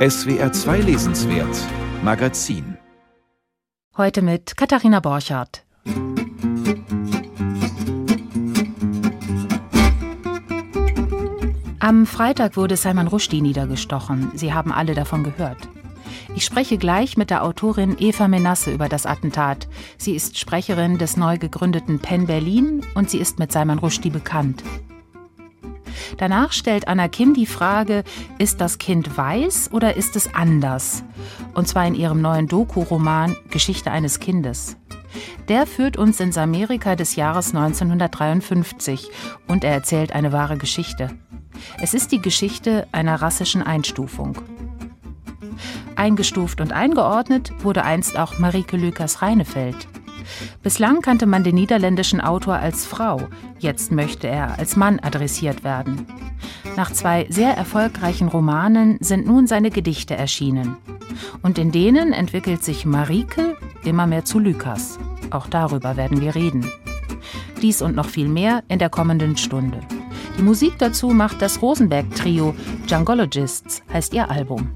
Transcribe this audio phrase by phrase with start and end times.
[0.00, 1.54] SWR 2 Lesenswert
[2.02, 2.78] Magazin.
[3.98, 5.66] Heute mit Katharina Borchardt.
[11.80, 14.32] Am Freitag wurde Salman Rushdie niedergestochen.
[14.34, 15.68] Sie haben alle davon gehört.
[16.34, 19.68] Ich spreche gleich mit der Autorin Eva Menasse über das Attentat.
[19.98, 24.62] Sie ist Sprecherin des neu gegründeten Penn Berlin und sie ist mit Salman Rushdie bekannt.
[26.16, 28.04] Danach stellt Anna Kim die Frage,
[28.38, 31.04] ist das Kind weiß oder ist es anders?
[31.54, 34.76] Und zwar in ihrem neuen Doku-Roman Geschichte eines Kindes.
[35.48, 39.10] Der führt uns ins Amerika des Jahres 1953
[39.48, 41.10] und er erzählt eine wahre Geschichte.
[41.80, 44.38] Es ist die Geschichte einer rassischen Einstufung.
[45.96, 49.88] Eingestuft und eingeordnet wurde einst auch Marieke Lükers Reinefeld.
[50.62, 56.06] Bislang kannte man den niederländischen Autor als Frau, jetzt möchte er als Mann adressiert werden.
[56.76, 60.76] Nach zwei sehr erfolgreichen Romanen sind nun seine Gedichte erschienen.
[61.42, 64.98] Und in denen entwickelt sich Marieke immer mehr zu Lukas.
[65.30, 66.70] Auch darüber werden wir reden.
[67.62, 69.80] Dies und noch viel mehr in der kommenden Stunde.
[70.38, 72.54] Die Musik dazu macht das Rosenberg-Trio
[72.86, 74.70] Jungologists, heißt ihr Album.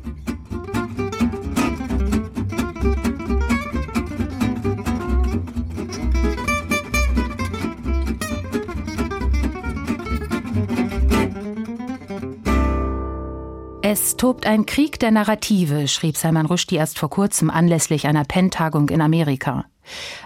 [13.86, 18.88] Es tobt ein Krieg der Narrative, schrieb Salman Rushdie erst vor kurzem anlässlich einer Penn-Tagung
[18.88, 19.66] in Amerika.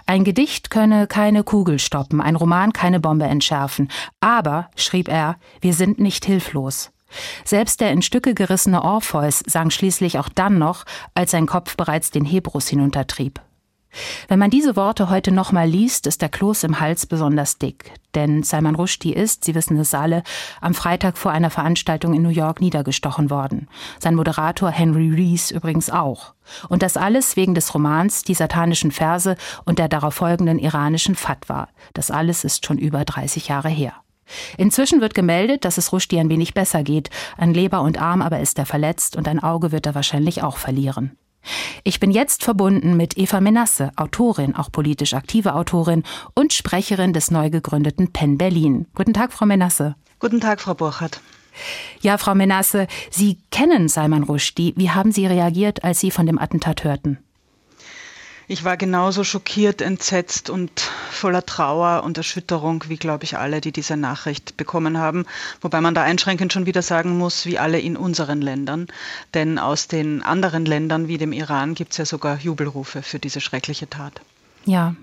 [0.05, 3.91] Ein Gedicht könne keine Kugel stoppen, ein Roman keine Bombe entschärfen.
[4.21, 6.91] Aber, schrieb er, wir sind nicht hilflos.
[7.43, 12.11] Selbst der in Stücke gerissene Orpheus sang schließlich auch dann noch, als sein Kopf bereits
[12.11, 13.41] den Hebrus hinuntertrieb.
[14.27, 17.91] Wenn man diese Worte heute nochmal liest, ist der Kloß im Hals besonders dick.
[18.15, 20.23] Denn Salman Rushdie ist, Sie wissen es alle,
[20.61, 23.67] am Freitag vor einer Veranstaltung in New York niedergestochen worden.
[23.99, 26.33] Sein Moderator Henry Rees übrigens auch.
[26.69, 31.67] Und das alles wegen des Romans Die satanischen Verse und der darauf folgenden iranischen Fatwa.
[31.93, 33.93] Das alles ist schon über 30 Jahre her.
[34.57, 37.09] Inzwischen wird gemeldet, dass es Rushdie ein wenig besser geht.
[37.37, 40.57] An Leber und Arm aber ist er verletzt und ein Auge wird er wahrscheinlich auch
[40.57, 41.17] verlieren.
[41.83, 46.03] Ich bin jetzt verbunden mit Eva Menasse, Autorin, auch politisch aktive Autorin
[46.35, 48.87] und Sprecherin des neu gegründeten Penn Berlin.
[48.95, 49.95] Guten Tag, Frau Menasse.
[50.19, 51.21] Guten Tag, Frau Burchardt.
[52.01, 54.73] Ja, Frau Menasse, Sie kennen Salman Rushdie.
[54.77, 57.19] Wie haben Sie reagiert, als Sie von dem Attentat hörten?
[58.51, 60.71] Ich war genauso schockiert, entsetzt und
[61.11, 65.27] voller Trauer und Erschütterung, wie glaube ich alle, die diese Nachricht bekommen haben.
[65.61, 68.87] Wobei man da einschränkend schon wieder sagen muss, wie alle in unseren Ländern.
[69.35, 73.39] Denn aus den anderen Ländern wie dem Iran gibt es ja sogar Jubelrufe für diese
[73.39, 74.19] schreckliche Tat.
[74.65, 74.95] Ja,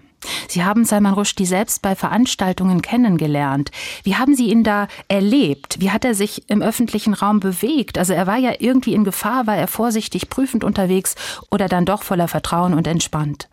[0.48, 3.70] Sie haben Salman Rushdie selbst bei Veranstaltungen kennengelernt.
[4.02, 5.76] Wie haben Sie ihn da erlebt?
[5.80, 7.98] Wie hat er sich im öffentlichen Raum bewegt?
[7.98, 11.14] Also er war ja irgendwie in Gefahr, war er vorsichtig, prüfend unterwegs
[11.50, 13.48] oder dann doch voller Vertrauen und entspannt?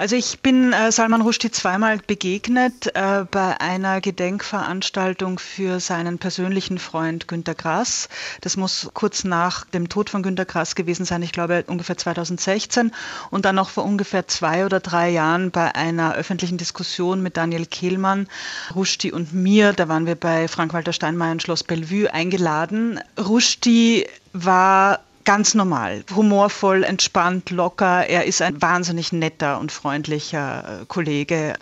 [0.00, 6.78] Also ich bin äh, Salman Rushdie zweimal begegnet äh, bei einer Gedenkveranstaltung für seinen persönlichen
[6.78, 8.08] Freund Günter Grass.
[8.40, 12.92] Das muss kurz nach dem Tod von Günter Grass gewesen sein, ich glaube ungefähr 2016
[13.30, 17.66] und dann noch vor ungefähr zwei oder drei Jahren bei einer öffentlichen Diskussion mit Daniel
[17.66, 18.26] Kehlmann,
[18.74, 19.74] Rushdie und mir.
[19.74, 23.00] Da waren wir bei Frank-Walter Steinmeier in Schloss Bellevue eingeladen.
[23.18, 28.06] Rushdie war ganz normal, humorvoll, entspannt, locker.
[28.06, 31.54] Er ist ein wahnsinnig netter und freundlicher äh, Kollege,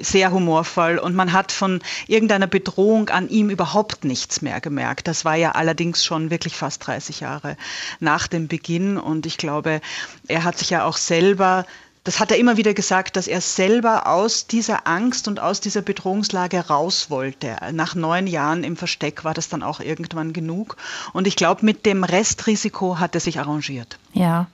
[0.00, 5.08] sehr humorvoll und man hat von irgendeiner Bedrohung an ihm überhaupt nichts mehr gemerkt.
[5.08, 7.56] Das war ja allerdings schon wirklich fast 30 Jahre
[8.00, 9.80] nach dem Beginn und ich glaube,
[10.26, 11.64] er hat sich ja auch selber
[12.08, 15.82] das hat er immer wieder gesagt, dass er selber aus dieser Angst und aus dieser
[15.82, 17.54] Bedrohungslage raus wollte.
[17.72, 20.78] Nach neun Jahren im Versteck war das dann auch irgendwann genug.
[21.12, 23.98] Und ich glaube, mit dem Restrisiko hat er sich arrangiert.
[24.14, 24.46] Ja,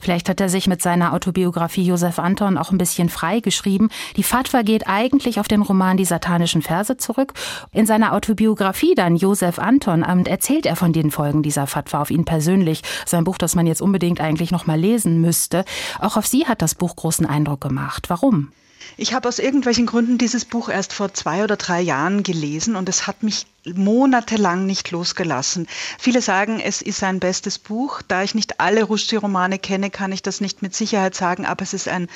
[0.00, 3.88] Vielleicht hat er sich mit seiner Autobiografie Josef Anton auch ein bisschen frei geschrieben.
[4.16, 7.34] Die Fatwa geht eigentlich auf den Roman Die satanischen Verse zurück.
[7.72, 12.24] In seiner Autobiografie dann Josef Anton erzählt er von den Folgen dieser Fatwa auf ihn
[12.24, 12.82] persönlich.
[13.04, 15.64] Sein Buch, das man jetzt unbedingt eigentlich noch mal lesen müsste.
[16.00, 18.06] Auch auf Sie hat das Buch großen Eindruck gemacht.
[18.08, 18.52] Warum?
[18.96, 22.88] Ich habe aus irgendwelchen Gründen dieses Buch erst vor zwei oder drei Jahren gelesen und
[22.88, 25.66] es hat mich monatelang nicht losgelassen.
[25.98, 28.00] Viele sagen, es ist sein bestes Buch.
[28.06, 31.74] Da ich nicht alle Rushdie-Romane kenne, kann ich das nicht mit Sicherheit sagen, aber es
[31.74, 32.08] ist ein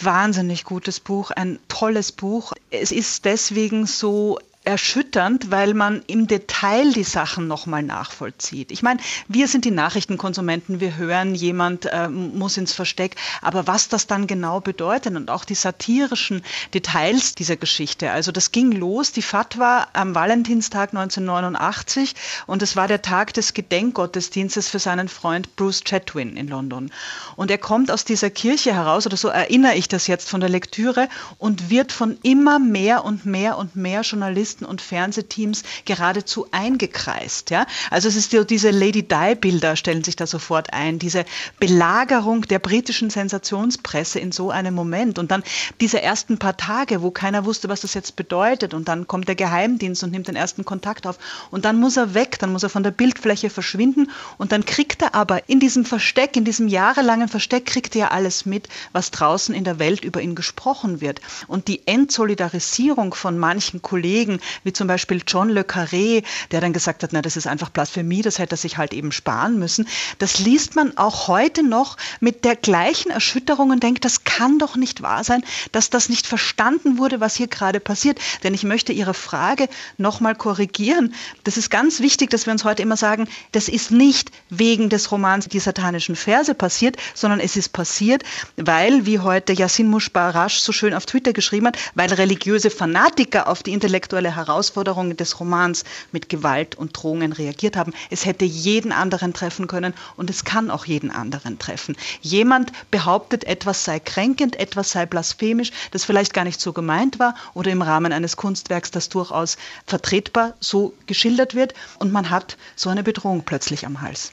[0.00, 2.52] wahnsinnig gutes Buch, ein tolles Buch.
[2.70, 4.38] Es ist deswegen so
[4.68, 8.70] erschütternd, weil man im Detail die Sachen nochmal nachvollzieht.
[8.70, 13.88] Ich meine, wir sind die Nachrichtenkonsumenten, wir hören, jemand äh, muss ins Versteck, aber was
[13.88, 16.42] das dann genau bedeutet und auch die satirischen
[16.74, 18.10] Details dieser Geschichte.
[18.10, 22.14] Also das ging los, die Fatwa am Valentinstag 1989
[22.46, 26.90] und es war der Tag des Gedenkgottesdienstes für seinen Freund Bruce Chatwin in London.
[27.36, 30.50] Und er kommt aus dieser Kirche heraus, oder so erinnere ich das jetzt von der
[30.50, 36.46] Lektüre, und wird von immer mehr und mehr und mehr Journalisten Journalisten und Fernsehteams geradezu
[36.50, 37.50] eingekreist.
[37.50, 37.66] Ja?
[37.90, 41.24] Also es ist so diese Lady Di-Bilder stellen sich da sofort ein, diese
[41.58, 45.42] Belagerung der britischen Sensationspresse in so einem Moment und dann
[45.80, 49.34] diese ersten paar Tage, wo keiner wusste, was das jetzt bedeutet und dann kommt der
[49.34, 51.18] Geheimdienst und nimmt den ersten Kontakt auf
[51.50, 55.02] und dann muss er weg, dann muss er von der Bildfläche verschwinden und dann kriegt
[55.02, 59.54] er aber in diesem Versteck, in diesem jahrelangen Versteck, kriegt er alles mit, was draußen
[59.54, 61.20] in der Welt über ihn gesprochen wird.
[61.46, 67.02] Und die Entsolidarisierung von manchen Kollegen, wie zum Beispiel John Le Carré, der dann gesagt
[67.02, 69.88] hat, na, das ist einfach Blasphemie, das hätte er sich halt eben sparen müssen.
[70.18, 74.76] Das liest man auch heute noch mit der gleichen Erschütterung und denkt, das kann doch
[74.76, 75.42] nicht wahr sein,
[75.72, 78.18] dass das nicht verstanden wurde, was hier gerade passiert.
[78.42, 81.14] Denn ich möchte Ihre Frage nochmal korrigieren.
[81.44, 85.10] Das ist ganz wichtig, dass wir uns heute immer sagen, das ist nicht wegen des
[85.10, 88.22] Romans Die satanischen Verse passiert, sondern es ist passiert,
[88.56, 93.62] weil, wie heute Yassin Mushbarash so schön auf Twitter geschrieben hat, weil religiöse Fanatiker auf
[93.62, 97.92] die intellektuelle Herausforderungen des Romans mit Gewalt und Drohungen reagiert haben.
[98.10, 101.96] Es hätte jeden anderen treffen können und es kann auch jeden anderen treffen.
[102.20, 107.34] Jemand behauptet, etwas sei kränkend, etwas sei blasphemisch, das vielleicht gar nicht so gemeint war
[107.54, 112.90] oder im Rahmen eines Kunstwerks, das durchaus vertretbar so geschildert wird und man hat so
[112.90, 114.32] eine Bedrohung plötzlich am Hals.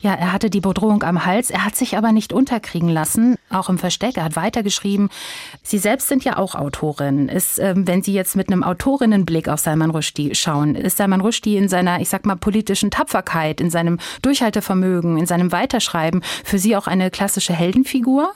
[0.00, 3.68] Ja, er hatte die Bedrohung am Hals, er hat sich aber nicht unterkriegen lassen, auch
[3.68, 4.16] im Versteck.
[4.16, 5.08] Er hat weitergeschrieben.
[5.62, 7.28] Sie selbst sind ja auch Autorin.
[7.28, 11.56] Ist, äh, wenn Sie jetzt mit einem Autorinnenblick auf Salman Rushdie schauen, ist Salman Rushdie
[11.56, 16.76] in seiner, ich sag mal, politischen Tapferkeit, in seinem Durchhaltevermögen, in seinem Weiterschreiben für Sie
[16.76, 18.32] auch eine klassische Heldenfigur?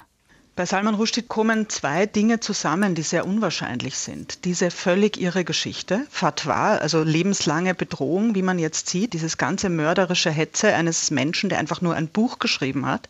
[0.55, 4.45] Bei Salman Rushdie kommen zwei Dinge zusammen, die sehr unwahrscheinlich sind.
[4.45, 10.31] Diese völlig irre Geschichte, Fatwa, also lebenslange Bedrohung, wie man jetzt sieht, dieses ganze mörderische
[10.31, 13.09] Hetze eines Menschen, der einfach nur ein Buch geschrieben hat.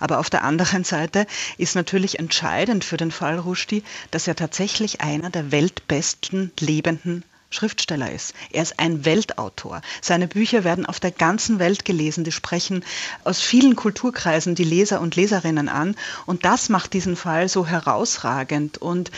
[0.00, 5.00] Aber auf der anderen Seite ist natürlich entscheidend für den Fall Rushdie, dass er tatsächlich
[5.00, 8.34] einer der weltbesten lebenden Schriftsteller ist.
[8.50, 9.82] Er ist ein Weltautor.
[10.00, 12.24] Seine Bücher werden auf der ganzen Welt gelesen.
[12.24, 12.84] Die sprechen
[13.24, 15.96] aus vielen Kulturkreisen die Leser und Leserinnen an.
[16.26, 18.78] Und das macht diesen Fall so herausragend.
[18.78, 19.10] Und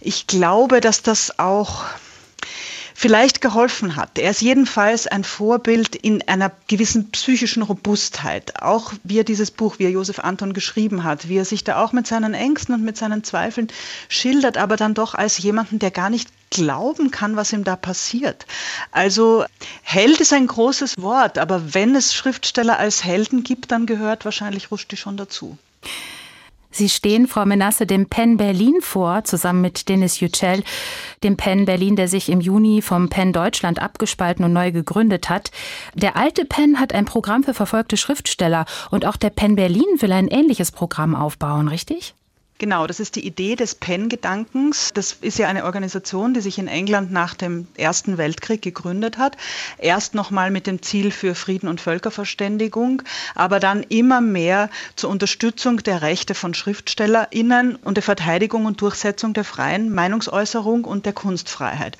[0.00, 1.84] ich glaube, dass das auch
[2.94, 4.18] vielleicht geholfen hat.
[4.18, 8.62] Er ist jedenfalls ein Vorbild in einer gewissen psychischen Robustheit.
[8.62, 11.82] Auch wie er dieses Buch, wie er Josef Anton geschrieben hat, wie er sich da
[11.82, 13.68] auch mit seinen Ängsten und mit seinen Zweifeln
[14.08, 18.46] schildert, aber dann doch als jemanden, der gar nicht glauben kann, was ihm da passiert.
[18.90, 19.44] Also
[19.82, 24.70] Held ist ein großes Wort, aber wenn es Schriftsteller als Helden gibt, dann gehört wahrscheinlich
[24.70, 25.56] Rushdie schon dazu.
[26.72, 30.64] Sie stehen, Frau Menasse, dem Penn Berlin vor, zusammen mit Denis Yücel,
[31.22, 35.50] dem Penn Berlin, der sich im Juni vom Penn Deutschland abgespalten und neu gegründet hat.
[35.94, 40.12] Der alte Penn hat ein Programm für verfolgte Schriftsteller und auch der Penn Berlin will
[40.12, 42.14] ein ähnliches Programm aufbauen, richtig?
[42.62, 44.90] Genau, das ist die Idee des PEN-Gedankens.
[44.94, 49.36] Das ist ja eine Organisation, die sich in England nach dem Ersten Weltkrieg gegründet hat.
[49.78, 53.02] Erst nochmal mit dem Ziel für Frieden und Völkerverständigung,
[53.34, 59.32] aber dann immer mehr zur Unterstützung der Rechte von SchriftstellerInnen und der Verteidigung und Durchsetzung
[59.32, 61.98] der freien Meinungsäußerung und der Kunstfreiheit.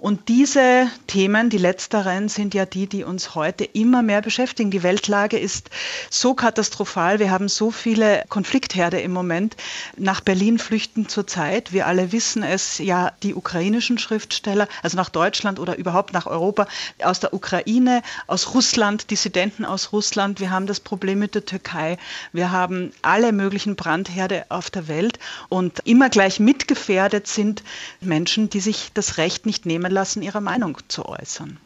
[0.00, 4.70] Und diese Themen, die letzteren, sind ja die, die uns heute immer mehr beschäftigen.
[4.70, 5.68] Die Weltlage ist
[6.08, 7.18] so katastrophal.
[7.18, 9.56] Wir haben so viele Konfliktherde im Moment.
[9.98, 11.74] Nach Berlin flüchten zurzeit.
[11.74, 16.66] Wir alle wissen es ja, die ukrainischen Schriftsteller, also nach Deutschland oder überhaupt nach Europa,
[17.02, 20.40] aus der Ukraine, aus Russland, Dissidenten aus Russland.
[20.40, 21.98] Wir haben das Problem mit der Türkei.
[22.32, 25.18] Wir haben alle möglichen Brandherde auf der Welt.
[25.50, 27.62] Und immer gleich mitgefährdet sind
[28.00, 31.58] Menschen, die sich das Recht nicht nehmen lassen, ihre Meinung zu äußern.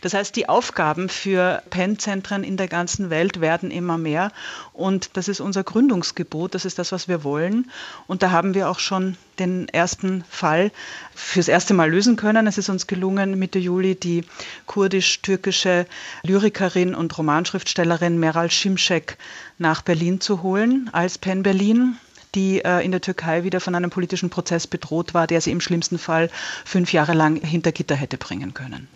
[0.00, 4.32] Das heißt, die Aufgaben für PEN-Zentren in der ganzen Welt werden immer mehr
[4.72, 7.70] und das ist unser Gründungsgebot, das ist das, was wir wollen.
[8.06, 10.70] Und da haben wir auch schon den ersten Fall
[11.14, 12.46] fürs erste Mal lösen können.
[12.46, 14.24] Es ist uns gelungen, Mitte Juli die
[14.66, 15.86] kurdisch-türkische
[16.22, 19.18] Lyrikerin und Romanschriftstellerin Meral Şimşek
[19.58, 21.98] nach Berlin zu holen als PEN Berlin
[22.34, 25.60] die äh, in der Türkei wieder von einem politischen Prozess bedroht war, der sie im
[25.60, 26.30] schlimmsten Fall
[26.64, 28.88] fünf Jahre lang hinter Gitter hätte bringen können.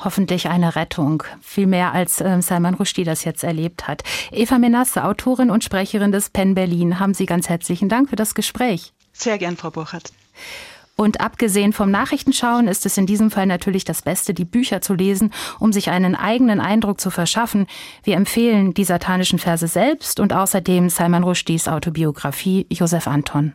[0.00, 4.02] Hoffentlich eine Rettung, viel mehr als äh, Salman Rushdie das jetzt erlebt hat.
[4.30, 8.34] Eva Menasse, Autorin und Sprecherin des PEN Berlin, haben Sie ganz herzlichen Dank für das
[8.34, 8.92] Gespräch.
[9.12, 10.12] Sehr gern, Frau Burchardt.
[10.96, 14.94] Und abgesehen vom Nachrichtenschauen ist es in diesem Fall natürlich das Beste, die Bücher zu
[14.94, 17.66] lesen, um sich einen eigenen Eindruck zu verschaffen.
[18.04, 23.54] Wir empfehlen die satanischen Verse selbst und außerdem Salman Rushdies Autobiografie Josef Anton.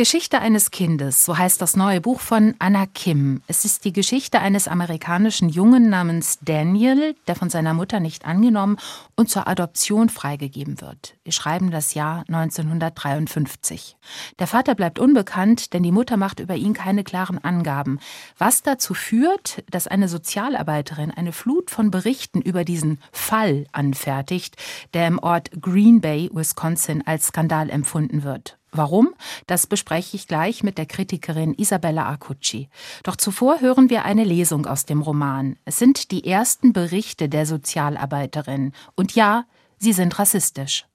[0.00, 3.42] Geschichte eines Kindes, so heißt das neue Buch von Anna Kim.
[3.48, 8.78] Es ist die Geschichte eines amerikanischen Jungen namens Daniel, der von seiner Mutter nicht angenommen
[9.14, 11.16] und zur Adoption freigegeben wird.
[11.22, 13.98] Wir schreiben das Jahr 1953.
[14.38, 18.00] Der Vater bleibt unbekannt, denn die Mutter macht über ihn keine klaren Angaben,
[18.38, 24.56] was dazu führt, dass eine Sozialarbeiterin eine Flut von Berichten über diesen Fall anfertigt,
[24.94, 28.59] der im Ort Green Bay, Wisconsin, als Skandal empfunden wird.
[28.72, 29.14] Warum?
[29.46, 32.68] Das bespreche ich gleich mit der Kritikerin Isabella Acucci.
[33.02, 35.56] Doch zuvor hören wir eine Lesung aus dem Roman.
[35.64, 38.70] Es sind die ersten Berichte der Sozialarbeiterin.
[38.94, 39.46] Und ja,
[39.78, 40.86] sie sind rassistisch.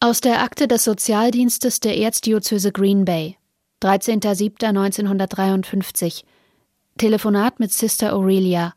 [0.00, 3.36] Aus der Akte des Sozialdienstes der Erzdiözese Green Bay.
[3.82, 6.24] 13.07.1953.
[6.98, 8.74] Telefonat mit Sister Aurelia.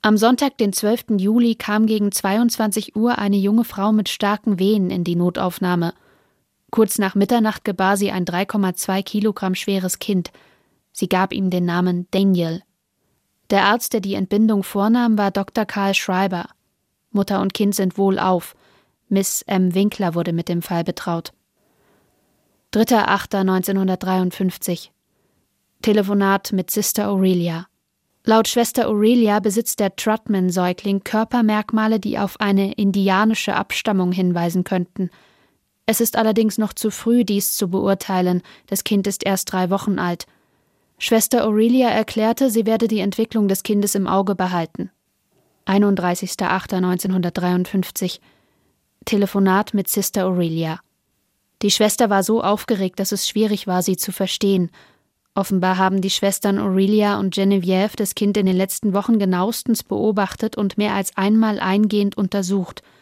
[0.00, 1.18] Am Sonntag, den 12.
[1.18, 5.92] Juli, kam gegen 22 Uhr eine junge Frau mit starken Wehen in die Notaufnahme–
[6.70, 10.30] Kurz nach Mitternacht gebar sie ein 3,2 Kilogramm schweres Kind.
[10.92, 12.62] Sie gab ihm den Namen Daniel.
[13.50, 15.64] Der Arzt, der die Entbindung vornahm, war Dr.
[15.64, 16.50] Karl Schreiber.
[17.10, 18.54] Mutter und Kind sind wohlauf.
[19.08, 19.74] Miss M.
[19.74, 21.32] Winkler wurde mit dem Fall betraut.
[22.74, 24.90] 3.8.1953
[25.80, 27.66] Telefonat mit Sister Aurelia.
[28.24, 35.08] Laut Schwester Aurelia besitzt der Trutman-Säugling Körpermerkmale, die auf eine indianische Abstammung hinweisen könnten–
[35.90, 39.98] es ist allerdings noch zu früh, dies zu beurteilen, das Kind ist erst drei Wochen
[39.98, 40.26] alt.
[40.98, 44.90] Schwester Aurelia erklärte, sie werde die Entwicklung des Kindes im Auge behalten.
[45.64, 48.20] 31.08.1953
[49.06, 50.78] Telefonat mit Sister Aurelia.
[51.62, 54.70] Die Schwester war so aufgeregt, dass es schwierig war, sie zu verstehen.
[55.34, 60.58] Offenbar haben die Schwestern Aurelia und Genevieve das Kind in den letzten Wochen genauestens beobachtet
[60.58, 62.82] und mehr als einmal eingehend untersucht–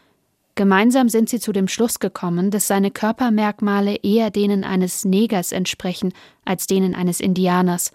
[0.56, 6.12] Gemeinsam sind sie zu dem Schluss gekommen, dass seine Körpermerkmale eher denen eines Negers entsprechen
[6.46, 7.92] als denen eines Indianers.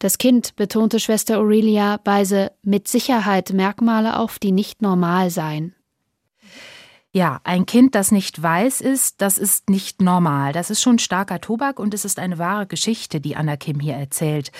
[0.00, 5.74] Das Kind, betonte Schwester Aurelia, weise mit Sicherheit Merkmale auf, die nicht normal seien.
[7.12, 10.52] Ja, ein Kind, das nicht weiß ist, das ist nicht normal.
[10.52, 13.94] Das ist schon starker Tobak und es ist eine wahre Geschichte, die Anna Kim hier
[13.94, 14.52] erzählt.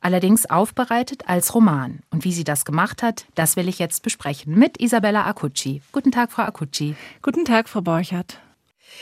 [0.00, 2.00] Allerdings aufbereitet als Roman.
[2.10, 5.82] Und wie sie das gemacht hat, das will ich jetzt besprechen mit Isabella Acucci.
[5.90, 6.94] Guten Tag, Frau Acucci.
[7.22, 8.38] Guten Tag, Frau Borchert.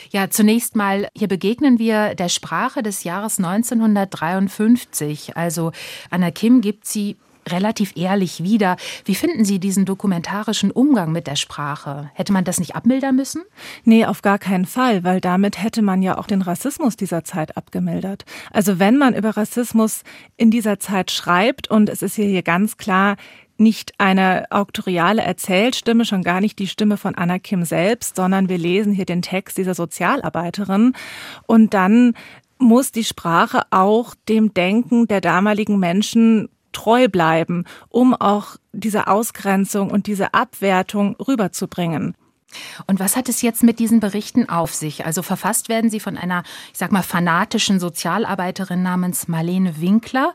[0.09, 5.37] Ja, zunächst mal, hier begegnen wir der Sprache des Jahres 1953.
[5.37, 5.73] Also
[6.09, 7.17] Anna Kim gibt sie
[7.49, 8.77] relativ ehrlich wieder.
[9.05, 12.09] Wie finden Sie diesen dokumentarischen Umgang mit der Sprache?
[12.13, 13.43] Hätte man das nicht abmildern müssen?
[13.83, 17.57] Nee, auf gar keinen Fall, weil damit hätte man ja auch den Rassismus dieser Zeit
[17.57, 18.25] abgemildert.
[18.51, 20.01] Also wenn man über Rassismus
[20.37, 23.15] in dieser Zeit schreibt, und es ist hier ganz klar,
[23.57, 28.57] nicht eine auktoriale Erzählstimme, schon gar nicht die Stimme von Anna Kim selbst, sondern wir
[28.57, 30.93] lesen hier den Text dieser Sozialarbeiterin
[31.47, 32.13] und dann
[32.57, 39.89] muss die Sprache auch dem Denken der damaligen Menschen treu bleiben, um auch diese Ausgrenzung
[39.89, 42.15] und diese Abwertung rüberzubringen.
[42.87, 45.05] Und was hat es jetzt mit diesen Berichten auf sich?
[45.05, 50.33] Also verfasst werden sie von einer, ich sag mal, fanatischen Sozialarbeiterin namens Marlene Winkler.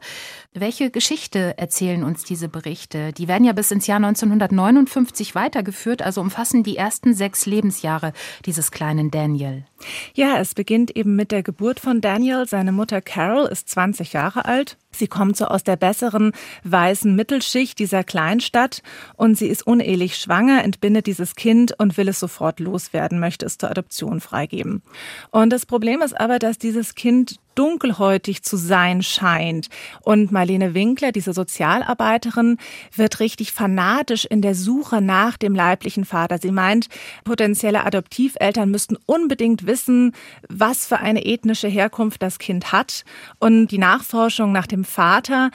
[0.53, 3.13] Welche Geschichte erzählen uns diese Berichte?
[3.13, 8.13] Die werden ja bis ins Jahr 1959 weitergeführt, also umfassen die ersten sechs Lebensjahre
[8.47, 9.65] dieses kleinen Daniel.
[10.13, 12.49] Ja, es beginnt eben mit der Geburt von Daniel.
[12.49, 14.77] Seine Mutter Carol ist 20 Jahre alt.
[14.91, 16.33] Sie kommt so aus der besseren
[16.65, 18.83] weißen Mittelschicht dieser Kleinstadt
[19.15, 23.57] und sie ist unehelich schwanger, entbindet dieses Kind und will es sofort loswerden, möchte es
[23.57, 24.83] zur Adoption freigeben.
[25.31, 29.69] Und das Problem ist aber, dass dieses Kind dunkelhäutig zu sein scheint.
[30.03, 32.59] Und Marlene Winkler, diese Sozialarbeiterin,
[32.95, 36.39] wird richtig fanatisch in der Suche nach dem leiblichen Vater.
[36.39, 36.89] Sie meint,
[37.25, 40.13] potenzielle Adoptiveltern müssten unbedingt wissen,
[40.49, 43.05] was für eine ethnische Herkunft das Kind hat.
[43.39, 45.51] Und die Nachforschung nach dem Vater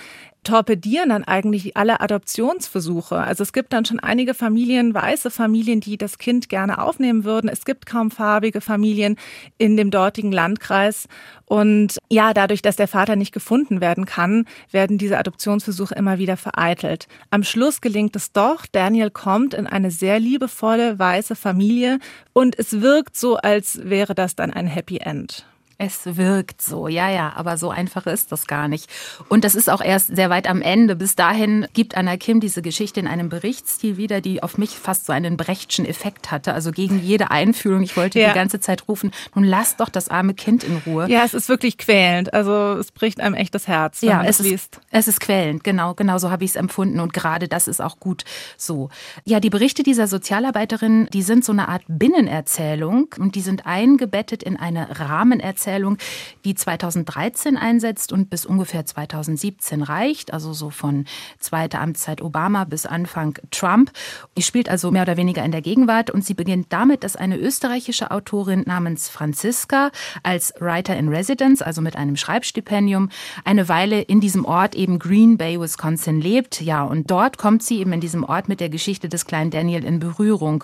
[0.46, 3.18] torpedieren dann eigentlich alle Adoptionsversuche.
[3.18, 7.50] Also es gibt dann schon einige Familien, weiße Familien, die das Kind gerne aufnehmen würden.
[7.50, 9.18] Es gibt kaum farbige Familien
[9.58, 11.08] in dem dortigen Landkreis.
[11.46, 16.38] Und ja, dadurch, dass der Vater nicht gefunden werden kann, werden diese Adoptionsversuche immer wieder
[16.38, 17.08] vereitelt.
[17.30, 18.66] Am Schluss gelingt es doch.
[18.72, 22.00] Daniel kommt in eine sehr liebevolle weiße Familie
[22.34, 25.46] und es wirkt so, als wäre das dann ein Happy End.
[25.78, 28.90] Es wirkt so, ja, ja, aber so einfach ist das gar nicht.
[29.28, 30.96] Und das ist auch erst sehr weit am Ende.
[30.96, 35.06] Bis dahin gibt Anna Kim diese Geschichte in einem Berichtsstil wieder, die auf mich fast
[35.06, 36.54] so einen Brechtschen Effekt hatte.
[36.54, 37.84] Also gegen jede Einfühlung.
[37.84, 38.30] Ich wollte ja.
[38.30, 41.10] die ganze Zeit rufen, nun lass doch das arme Kind in Ruhe.
[41.10, 42.34] Ja, es ist wirklich quälend.
[42.34, 44.76] Also es bricht einem echt das Herz, wenn ja, man es es liest.
[44.78, 47.02] Ist, es ist quälend, genau, genau so habe ich es empfunden.
[47.02, 48.24] Und gerade das ist auch gut
[48.56, 48.90] so.
[49.26, 54.42] Ja, die Berichte dieser Sozialarbeiterin, die sind so eine Art Binnenerzählung und die sind eingebettet
[54.42, 55.98] in eine Rahmenerzählung Erzählung,
[56.44, 61.06] die 2013 einsetzt und bis ungefähr 2017 reicht, also so von
[61.40, 63.92] zweiter Amtszeit Obama bis Anfang Trump.
[64.38, 67.38] Die spielt also mehr oder weniger in der Gegenwart und sie beginnt damit, dass eine
[67.38, 69.90] österreichische Autorin namens Franziska
[70.22, 73.10] als Writer in Residence, also mit einem Schreibstipendium,
[73.44, 76.62] eine Weile in diesem Ort eben Green Bay, Wisconsin lebt.
[76.62, 79.84] Ja, und dort kommt sie eben in diesem Ort mit der Geschichte des kleinen Daniel
[79.84, 80.64] in Berührung.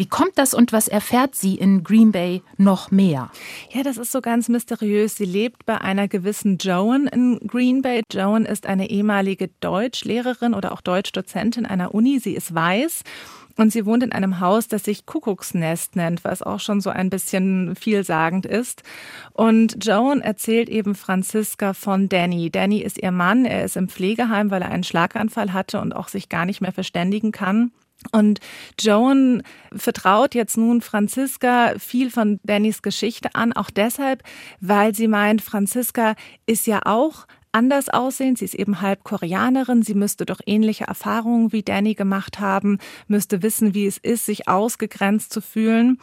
[0.00, 3.30] Wie kommt das und was erfährt sie in Green Bay noch mehr?
[3.70, 5.14] Ja, das ist so ganz mysteriös.
[5.14, 8.00] Sie lebt bei einer gewissen Joan in Green Bay.
[8.10, 12.18] Joan ist eine ehemalige Deutschlehrerin oder auch Deutschdozentin einer Uni.
[12.18, 13.02] Sie ist weiß.
[13.58, 17.10] Und sie wohnt in einem Haus, das sich Kuckucksnest nennt, was auch schon so ein
[17.10, 18.82] bisschen vielsagend ist.
[19.34, 22.48] Und Joan erzählt eben Franziska von Danny.
[22.48, 23.44] Danny ist ihr Mann.
[23.44, 26.72] Er ist im Pflegeheim, weil er einen Schlaganfall hatte und auch sich gar nicht mehr
[26.72, 27.70] verständigen kann.
[28.12, 28.40] Und
[28.78, 29.42] Joan
[29.72, 34.22] vertraut jetzt nun Franziska viel von Dannys Geschichte an, auch deshalb,
[34.60, 36.14] weil sie meint, Franziska
[36.46, 38.36] ist ja auch anders aussehen.
[38.36, 39.82] Sie ist eben halb Koreanerin.
[39.82, 44.48] Sie müsste doch ähnliche Erfahrungen wie Danny gemacht haben, müsste wissen, wie es ist, sich
[44.48, 45.98] ausgegrenzt zu fühlen.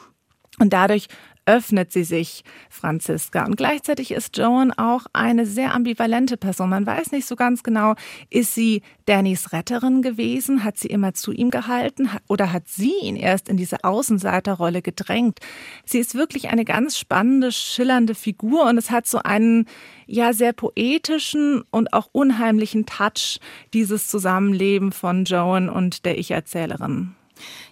[0.60, 1.08] Und dadurch
[1.48, 3.46] öffnet sie sich Franziska.
[3.46, 6.70] Und gleichzeitig ist Joan auch eine sehr ambivalente Person.
[6.70, 7.96] Man weiß nicht so ganz genau,
[8.30, 10.64] ist sie Dannys Retterin gewesen?
[10.64, 12.10] Hat sie immer zu ihm gehalten?
[12.28, 15.40] Oder hat sie ihn erst in diese Außenseiterrolle gedrängt?
[15.86, 19.66] Sie ist wirklich eine ganz spannende, schillernde Figur und es hat so einen,
[20.06, 23.40] ja, sehr poetischen und auch unheimlichen Touch,
[23.74, 27.16] dieses Zusammenleben von Joan und der Ich-Erzählerin.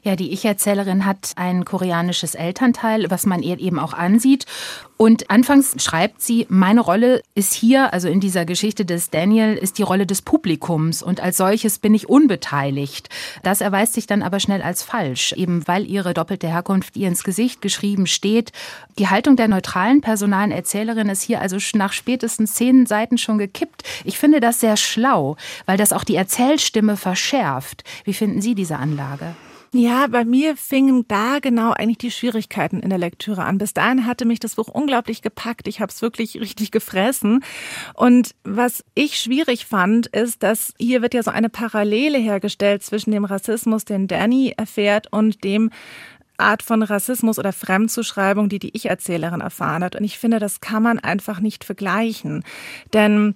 [0.04, 4.46] Ja, die Ich-Erzählerin hat ein koreanisches Elternteil, was man ihr eben auch ansieht.
[4.98, 9.78] Und anfangs schreibt sie, meine Rolle ist hier, also in dieser Geschichte des Daniel, ist
[9.78, 13.10] die Rolle des Publikums und als solches bin ich unbeteiligt.
[13.44, 17.26] Das erweist sich dann aber schnell als falsch, eben weil ihre doppelte Herkunft ihr ins
[17.26, 18.54] Gesicht geschrieben steht.
[18.98, 23.84] Die Haltung der neutralen personalen Erzählerin ist hier also nach spätestens zehn Seiten schon gekippt.
[24.06, 27.84] Ich finde das sehr schlau, weil das auch die Erzählstimme verschärft.
[28.06, 29.36] Wie finden Sie diese Anlage?
[29.78, 33.58] Ja, bei mir fingen da genau eigentlich die Schwierigkeiten in der Lektüre an.
[33.58, 35.68] Bis dahin hatte mich das Buch unglaublich gepackt.
[35.68, 37.44] Ich habe es wirklich richtig gefressen.
[37.94, 43.12] Und was ich schwierig fand, ist, dass hier wird ja so eine Parallele hergestellt zwischen
[43.12, 45.72] dem Rassismus, den Danny erfährt, und dem
[46.38, 49.98] Art von Rassismus oder Fremdzuschreibung, die die Ich-Erzählerin erfahren hat.
[49.98, 52.46] Und ich finde, das kann man einfach nicht vergleichen.
[52.94, 53.36] Denn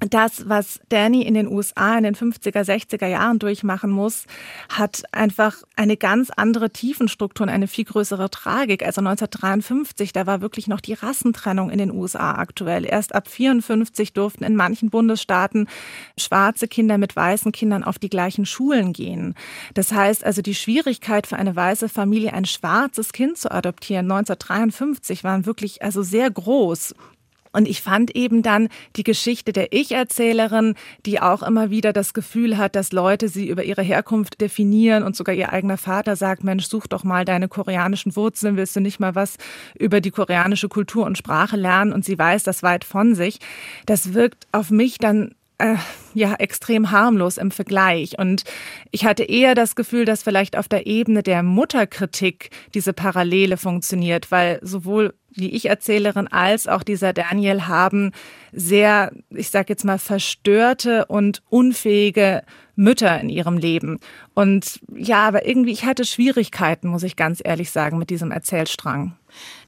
[0.00, 4.26] das, was Danny in den USA in den 50er, 60er Jahren durchmachen muss,
[4.68, 8.84] hat einfach eine ganz andere Tiefenstruktur und eine viel größere Tragik.
[8.84, 12.84] Also 1953, da war wirklich noch die Rassentrennung in den USA aktuell.
[12.84, 15.66] Erst ab 54 durften in manchen Bundesstaaten
[16.18, 19.34] schwarze Kinder mit weißen Kindern auf die gleichen Schulen gehen.
[19.72, 25.24] Das heißt also, die Schwierigkeit für eine weiße Familie, ein schwarzes Kind zu adoptieren, 1953
[25.24, 26.94] waren wirklich also sehr groß.
[27.56, 30.74] Und ich fand eben dann die Geschichte der Ich-Erzählerin,
[31.06, 35.16] die auch immer wieder das Gefühl hat, dass Leute sie über ihre Herkunft definieren und
[35.16, 39.00] sogar ihr eigener Vater sagt, Mensch, such doch mal deine koreanischen Wurzeln, willst du nicht
[39.00, 39.38] mal was
[39.78, 41.94] über die koreanische Kultur und Sprache lernen?
[41.94, 43.38] Und sie weiß das weit von sich.
[43.86, 45.76] Das wirkt auf mich dann äh,
[46.14, 48.18] ja extrem harmlos im Vergleich.
[48.18, 48.44] Und
[48.90, 54.30] ich hatte eher das Gefühl, dass vielleicht auf der Ebene der Mutterkritik diese Parallele funktioniert,
[54.30, 58.12] weil sowohl die Ich-Erzählerin als auch dieser Daniel haben
[58.52, 62.42] sehr, ich sage jetzt mal, verstörte und unfähige
[62.74, 63.98] Mütter in ihrem Leben.
[64.34, 69.16] Und ja, aber irgendwie, ich hatte Schwierigkeiten, muss ich ganz ehrlich sagen, mit diesem Erzählstrang.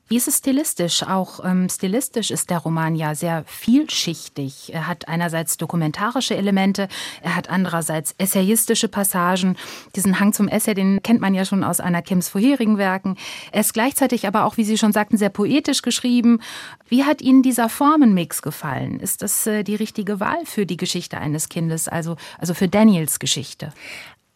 [0.08, 1.02] Wie ist es stilistisch?
[1.02, 4.72] Auch ähm, stilistisch ist der Roman ja sehr vielschichtig.
[4.72, 6.88] Er hat einerseits dokumentarische Elemente,
[7.20, 9.58] er hat andererseits essayistische Passagen.
[9.94, 13.18] Diesen Hang zum Essay, den kennt man ja schon aus Anna Kims vorherigen Werken.
[13.52, 16.40] Er ist gleichzeitig aber auch, wie Sie schon sagten, sehr poetisch geschrieben.
[16.88, 19.00] Wie hat Ihnen dieser Formenmix gefallen?
[19.00, 23.18] Ist das äh, die richtige Wahl für die Geschichte eines Kindes, also, also für Daniels
[23.18, 23.74] Geschichte?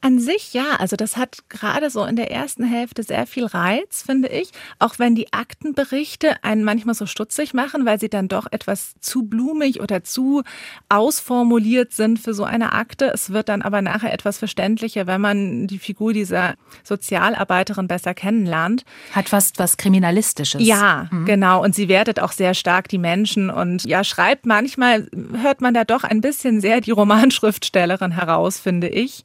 [0.04, 4.02] An sich ja, also das hat gerade so in der ersten Hälfte sehr viel Reiz,
[4.04, 4.50] finde ich.
[4.80, 9.22] Auch wenn die Aktenberichte einen manchmal so stutzig machen, weil sie dann doch etwas zu
[9.22, 10.42] blumig oder zu
[10.88, 13.12] ausformuliert sind für so eine Akte.
[13.14, 18.84] Es wird dann aber nachher etwas verständlicher, wenn man die Figur dieser Sozialarbeiterin besser kennenlernt.
[19.12, 20.66] Hat fast was Kriminalistisches.
[20.66, 21.26] Ja, mhm.
[21.26, 21.62] genau.
[21.62, 25.08] Und sie wertet auch sehr stark die Menschen und ja, schreibt manchmal,
[25.40, 29.22] hört man da doch ein bisschen sehr die Romanschriftstellerin heraus, finde ich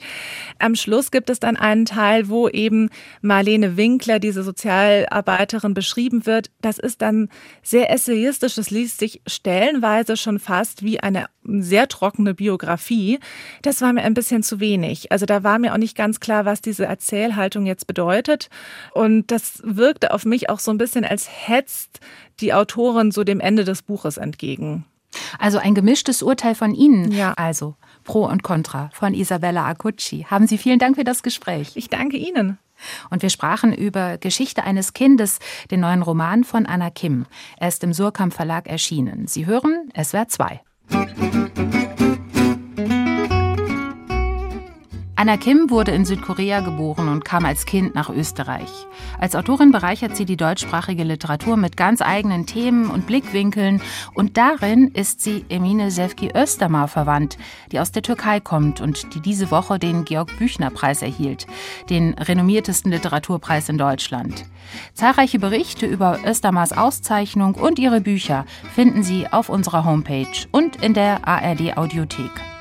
[0.68, 2.90] am Schluss gibt es dann einen Teil, wo eben
[3.22, 6.52] Marlene Winkler, diese Sozialarbeiterin, beschrieben wird.
[6.62, 7.30] Das ist dann
[7.64, 8.56] sehr essayistisch.
[8.56, 13.20] Das liest sich stellenweise schon fast wie eine sehr trockene Biografie.
[13.62, 15.10] Das war mir ein bisschen zu wenig.
[15.12, 18.50] Also da war mir auch nicht ganz klar, was diese Erzählhaltung jetzt bedeutet.
[18.92, 22.02] Und das wirkte auf mich auch so ein bisschen, als hetzt
[22.42, 24.86] die Autorin so dem Ende des Buches entgegen.
[25.40, 27.12] Also ein gemischtes Urteil von Ihnen.
[27.12, 27.34] Ja.
[27.38, 27.76] Also
[28.08, 30.26] Pro und Contra von Isabella Acucci.
[30.28, 31.74] Haben Sie vielen Dank für das Gespräch.
[31.76, 32.58] Ich danke Ihnen.
[33.10, 35.40] Und wir sprachen über Geschichte eines Kindes,
[35.70, 37.26] den neuen Roman von Anna Kim.
[37.58, 39.28] Er ist im Surkamp Verlag erschienen.
[39.28, 40.62] Sie hören SWR 2.
[45.20, 48.70] Anna Kim wurde in Südkorea geboren und kam als Kind nach Österreich.
[49.18, 53.82] Als Autorin bereichert sie die deutschsprachige Literatur mit ganz eigenen Themen und Blickwinkeln
[54.14, 57.40] und darin ist sie Emine Sevki Östermar verwandt,
[57.72, 61.48] die aus der Türkei kommt und die diese Woche den Georg Büchner Preis erhielt,
[61.90, 64.46] den renommiertesten Literaturpreis in Deutschland.
[64.94, 70.94] Zahlreiche Berichte über Östermars Auszeichnung und ihre Bücher finden Sie auf unserer Homepage und in
[70.94, 72.57] der ARD Audiothek.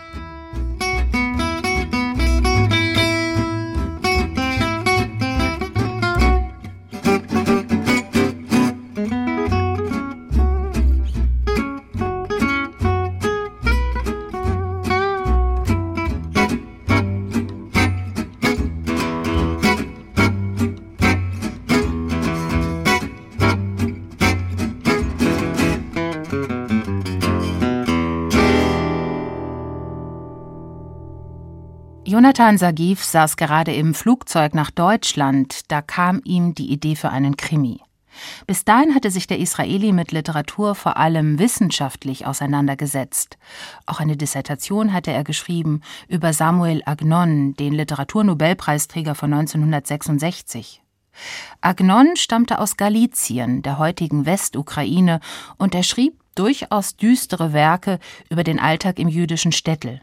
[32.27, 37.37] Jonathan Sagif saß gerade im Flugzeug nach Deutschland, da kam ihm die Idee für einen
[37.37, 37.79] Krimi.
[38.49, 43.39] Bis dahin hatte sich der Israeli mit Literatur vor allem wissenschaftlich auseinandergesetzt.
[43.87, 50.83] Auch eine Dissertation hatte er geschrieben über Samuel Agnon, den Literaturnobelpreisträger von 1966.
[51.61, 55.21] Agnon stammte aus Galizien, der heutigen Westukraine,
[55.59, 60.01] und er schrieb durchaus düstere Werke über den Alltag im jüdischen Städtel.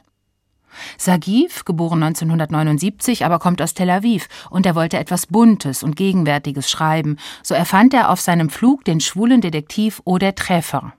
[0.98, 6.70] Sagiv, geboren 1979, aber kommt aus Tel Aviv und er wollte etwas Buntes und Gegenwärtiges
[6.70, 7.18] schreiben.
[7.42, 10.94] So erfand er auf seinem Flug den schwulen Detektiv Oder Treffer.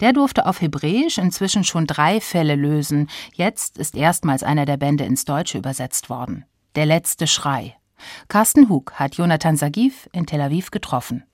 [0.00, 3.08] Der durfte auf Hebräisch inzwischen schon drei Fälle lösen.
[3.32, 6.44] Jetzt ist erstmals einer der Bände ins Deutsche übersetzt worden.
[6.74, 7.76] Der letzte Schrei.
[8.28, 11.24] Carsten Hug hat Jonathan Sagiv in Tel Aviv getroffen.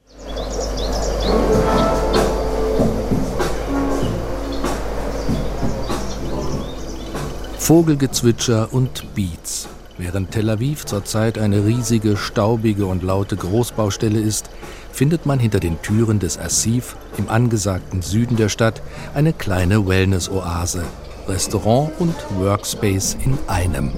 [7.59, 9.69] Vogelgezwitscher und Beats.
[9.99, 14.51] Während Tel Aviv zurzeit eine riesige, staubige und laute Großbaustelle ist,
[14.93, 18.83] findet man hinter den Türen des Asif im angesagten Süden der Stadt
[19.15, 20.83] eine kleine Wellness-Oase,
[21.27, 23.91] Restaurant und Workspace in einem.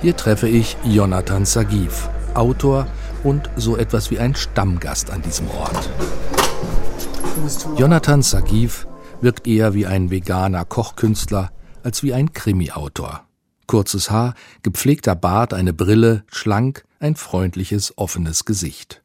[0.00, 2.86] Hier treffe ich Jonathan Sagiv, Autor
[3.24, 5.90] und so etwas wie ein Stammgast an diesem Ort.
[7.76, 8.86] Jonathan Sagiv
[9.20, 11.50] wirkt eher wie ein veganer Kochkünstler,
[11.88, 13.26] als wie ein Krimi-Autor.
[13.66, 19.02] Kurzes Haar, gepflegter Bart, eine Brille, schlank, ein freundliches, offenes Gesicht.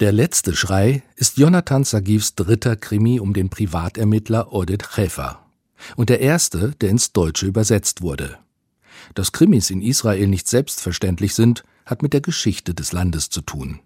[0.00, 5.44] Der letzte Schrei ist Jonathan Sagivs dritter Krimi um den Privatermittler Oded Chefer.
[5.94, 8.38] Und der erste, der ins Deutsche übersetzt wurde.
[9.12, 13.80] Dass Krimis in Israel nicht selbstverständlich sind, hat mit der Geschichte des Landes zu tun.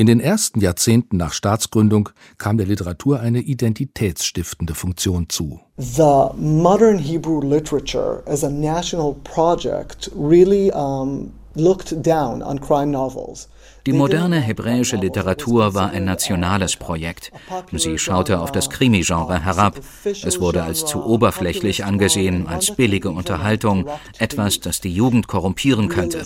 [0.00, 2.08] In den ersten Jahrzehnten nach Staatsgründung
[2.38, 5.60] kam der Literatur eine identitätsstiftende Funktion zu.
[5.76, 13.50] The modern Hebrew literature as a national project really um, looked down on crime novels.
[13.86, 17.32] Die moderne hebräische Literatur war ein nationales Projekt.
[17.72, 19.80] Sie schaute auf das Krimi-Genre herab.
[20.04, 23.86] Es wurde als zu oberflächlich angesehen, als billige Unterhaltung,
[24.18, 26.24] etwas, das die Jugend korrumpieren könnte.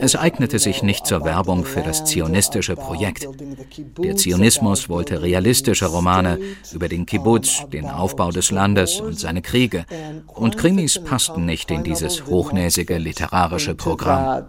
[0.00, 3.28] Es eignete sich nicht zur Werbung für das zionistische Projekt.
[3.98, 6.38] Der Zionismus wollte realistische Romane
[6.72, 9.84] über den Kibbutz, den Aufbau des Landes und seine Kriege.
[10.26, 14.44] Und Krimis passten nicht in dieses hochnäsige literarische Programm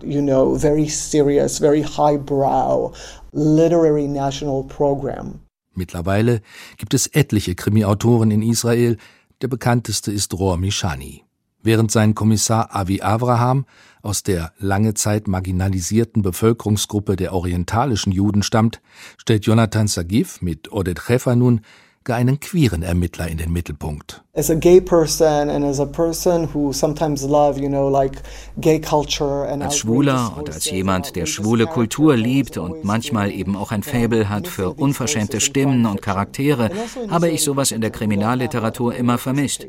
[2.06, 2.94] highbrow
[3.32, 5.40] literary national program.
[5.74, 6.42] Mittlerweile
[6.78, 8.98] gibt es etliche Krimi-Autoren in Israel.
[9.42, 11.24] Der bekannteste ist Rohr Mishani.
[11.62, 13.66] Während sein Kommissar Avi Avraham
[14.02, 18.82] aus der lange Zeit marginalisierten Bevölkerungsgruppe der orientalischen Juden stammt,
[19.18, 21.62] stellt Jonathan Sagif mit Oded Chefer nun
[22.14, 24.24] einen queeren Ermittler in den Mittelpunkt.
[24.34, 28.22] As a gay person and as a person who sometimes love, you know, like
[28.60, 33.56] gay culture and als Schwuler und als jemand, der schwule Kultur liebt und manchmal eben
[33.56, 37.92] auch ein Faible hat für unverschämte Stimmen und Charaktere, also habe ich sowas in der
[37.92, 39.68] Kriminalliteratur immer vermisst.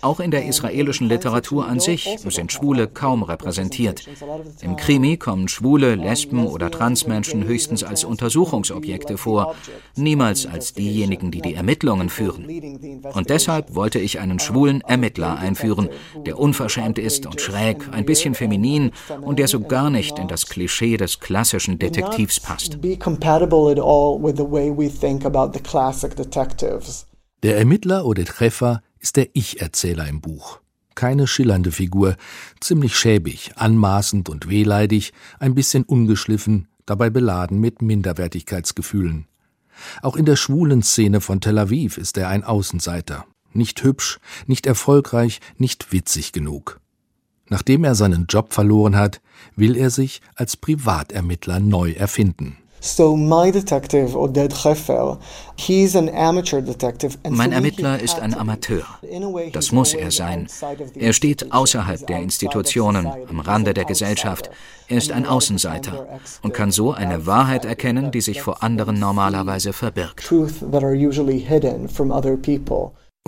[0.00, 4.08] Auch in der israelischen Literatur an sich sind Schwule kaum repräsentiert.
[4.60, 9.54] Im Krimi kommen Schwule, Lesben oder Transmenschen höchstens als Untersuchungsobjekte vor,
[9.96, 12.46] niemals als diejenigen, die die Ermittlungen führen.
[13.12, 15.88] Und deshalb wollte ich einen schwulen Ermittler einführen,
[16.26, 20.46] der unverschämt ist und schräg, ein bisschen feminin und der so gar nicht in das
[20.46, 22.78] Klischee des klassischen Detektivs passt.
[27.44, 30.60] Der Ermittler oder Treffer ist der Ich-Erzähler im Buch.
[30.94, 32.16] Keine schillernde Figur,
[32.60, 39.26] ziemlich schäbig, anmaßend und wehleidig, ein bisschen ungeschliffen, dabei beladen mit Minderwertigkeitsgefühlen.
[40.02, 43.24] Auch in der schwulen Szene von Tel Aviv ist er ein Außenseiter.
[43.52, 46.80] Nicht hübsch, nicht erfolgreich, nicht witzig genug.
[47.48, 49.20] Nachdem er seinen Job verloren hat,
[49.56, 52.58] will er sich als Privatermittler neu erfinden.
[52.80, 55.18] So my detective, Oded Hefer,
[55.56, 57.18] he's an amateur detective.
[57.28, 58.82] Mein Ermittler ist ein Amateur.
[59.52, 60.46] Das muss er sein.
[60.94, 64.50] Er steht außerhalb der Institutionen, am Rande der Gesellschaft.
[64.88, 69.72] Er ist ein Außenseiter und kann so eine Wahrheit erkennen, die sich vor anderen normalerweise
[69.72, 70.32] verbirgt.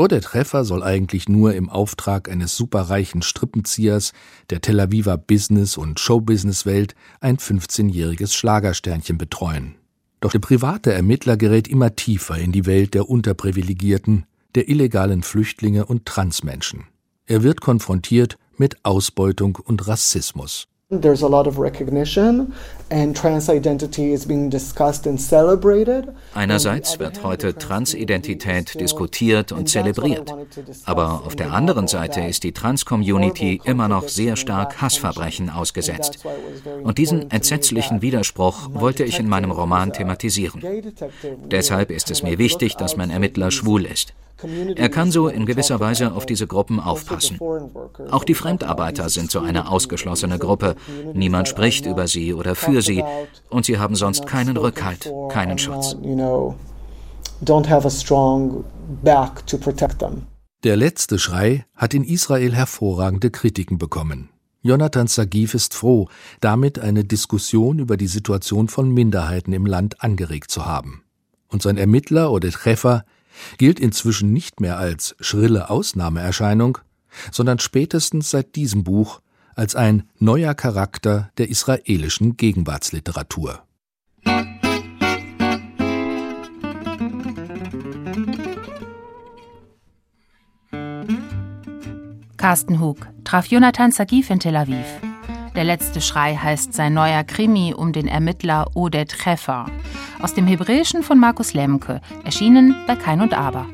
[0.00, 4.14] Oder Treffer soll eigentlich nur im Auftrag eines superreichen Strippenziehers
[4.48, 9.74] der Tel Aviver Business- und Showbusiness-Welt ein 15-jähriges Schlagersternchen betreuen.
[10.20, 15.84] Doch der private Ermittler gerät immer tiefer in die Welt der Unterprivilegierten, der illegalen Flüchtlinge
[15.84, 16.86] und Transmenschen.
[17.26, 20.66] Er wird konfrontiert mit Ausbeutung und Rassismus.
[20.90, 22.52] There's a lot of recognition
[22.90, 26.08] and trans identity is being discussed and celebrated.
[26.34, 30.34] Einerseits wird heute Transidentität diskutiert und zelebriert,
[30.86, 36.24] aber auf der anderen Seite ist die Trans-Community immer noch sehr stark Hassverbrechen ausgesetzt.
[36.82, 40.60] Und diesen entsetzlichen Widerspruch wollte ich in meinem Roman thematisieren.
[41.52, 44.12] Deshalb ist es mir wichtig, dass mein Ermittler schwul ist.
[44.76, 47.38] Er kann so in gewisser Weise auf diese Gruppen aufpassen.
[48.10, 50.76] Auch die Fremdarbeiter sind so eine ausgeschlossene Gruppe.
[51.14, 53.04] Niemand spricht über sie oder für sie
[53.48, 55.96] und sie haben sonst keinen Rückhalt, keinen Schutz.
[60.62, 64.28] Der letzte Schrei hat in Israel hervorragende Kritiken bekommen.
[64.62, 66.08] Jonathan Sagif ist froh,
[66.40, 71.02] damit eine Diskussion über die Situation von Minderheiten im Land angeregt zu haben.
[71.48, 73.04] Und sein Ermittler oder Treffer
[73.58, 76.78] gilt inzwischen nicht mehr als schrille Ausnahmeerscheinung,
[77.30, 79.20] sondern spätestens seit diesem Buch
[79.54, 83.62] als ein neuer Charakter der israelischen Gegenwartsliteratur.
[92.36, 95.09] Carsten Hug traf Jonathan Sagif in Tel Aviv.
[95.54, 99.66] Der letzte Schrei heißt sein neuer Krimi um den Ermittler Oded Treffer.
[100.22, 103.66] Aus dem Hebräischen von Markus Lemke, erschienen bei Kein und Aber.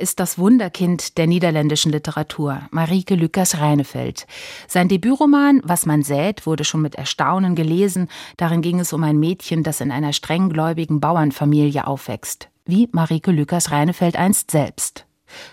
[0.00, 4.26] Ist das Wunderkind der niederländischen Literatur, Marieke Lucas Reinefeld.
[4.68, 8.08] Sein Debütroman Was man sät wurde schon mit Erstaunen gelesen.
[8.36, 13.70] Darin ging es um ein Mädchen, das in einer strenggläubigen Bauernfamilie aufwächst, wie Marieke Lucas
[13.70, 15.06] Reinefeld einst selbst.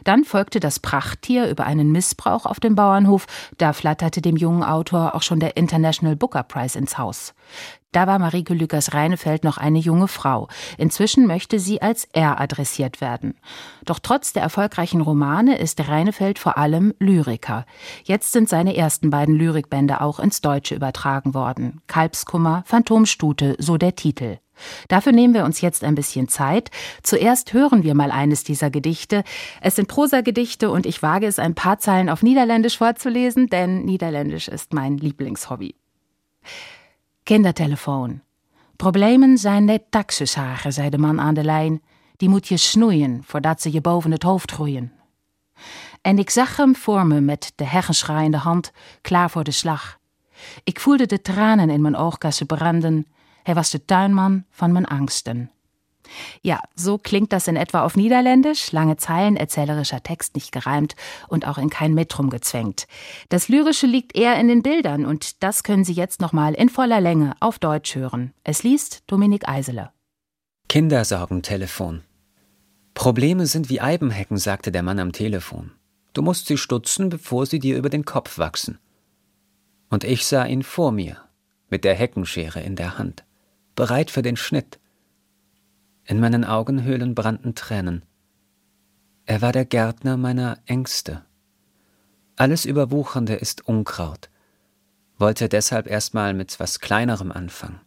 [0.04, 3.26] Dann folgte das Prachttier über einen Missbrauch auf dem Bauernhof.
[3.58, 7.34] Da flatterte dem jungen Autor auch schon der International Booker Prize ins Haus.
[7.94, 10.50] Da war Marieke Lükers Reinefeld noch eine junge Frau.
[10.78, 13.36] Inzwischen möchte sie als er adressiert werden.
[13.86, 17.66] Doch trotz der erfolgreichen Romane ist Reinefeld vor allem Lyriker.
[18.04, 21.82] Jetzt sind seine ersten beiden Lyrikbände auch ins Deutsche übertragen worden.
[21.88, 24.40] Kalbskummer, Phantomstute, so der Titel.
[24.88, 26.72] Dafür nehmen wir uns jetzt ein bisschen Zeit.
[27.04, 29.24] Zuerst hören wir mal eines dieser Gedichte.
[29.62, 34.48] Es sind Prosagedichte und ich wage es ein paar Zeilen auf Niederländisch vorzulesen, denn Niederländisch
[34.48, 35.76] ist mein Lieblingshobby.
[37.24, 38.22] Kindertelefoon.
[38.76, 41.82] Problemen zijn net taxushagen, zei de man aan de lijn.
[42.18, 44.92] Die moet je snoeien voordat ze je boven het hoofd groeien.
[46.02, 49.52] En ik zag hem voor me met de heggenschaar in de hand, klaar voor de
[49.52, 50.00] slag.
[50.64, 53.08] Ik voelde de tranen in mijn oogkassen branden.
[53.44, 55.52] Hij was de tuinman van mijn angsten.
[56.42, 60.96] Ja, so klingt das in etwa auf Niederländisch, lange Zeilen, erzählerischer Text nicht gereimt
[61.28, 62.88] und auch in kein Metrum gezwängt.
[63.30, 67.02] Das Lyrische liegt eher in den Bildern und das können Sie jetzt nochmal in voller
[67.02, 68.34] Länge auf Deutsch hören.
[68.44, 69.92] Es liest Dominik Eisele.
[70.70, 72.04] Kindersorgentelefon.
[72.94, 75.72] Probleme sind wie Eibenhecken, sagte der Mann am Telefon.
[76.14, 78.78] Du musst sie stutzen, bevor sie dir über den Kopf wachsen.
[79.90, 81.18] Und ich sah ihn vor mir,
[81.70, 83.26] mit der Heckenschere in der Hand,
[83.76, 84.80] bereit für den Schnitt.
[86.06, 88.04] In meinen Augenhöhlen brannten Tränen.
[89.26, 91.24] Er war der Gärtner meiner Ängste.
[92.36, 94.30] Alles Überwuchernde ist Unkraut.
[95.18, 97.80] Wollte deshalb erstmal mit was Kleinerem anfangen.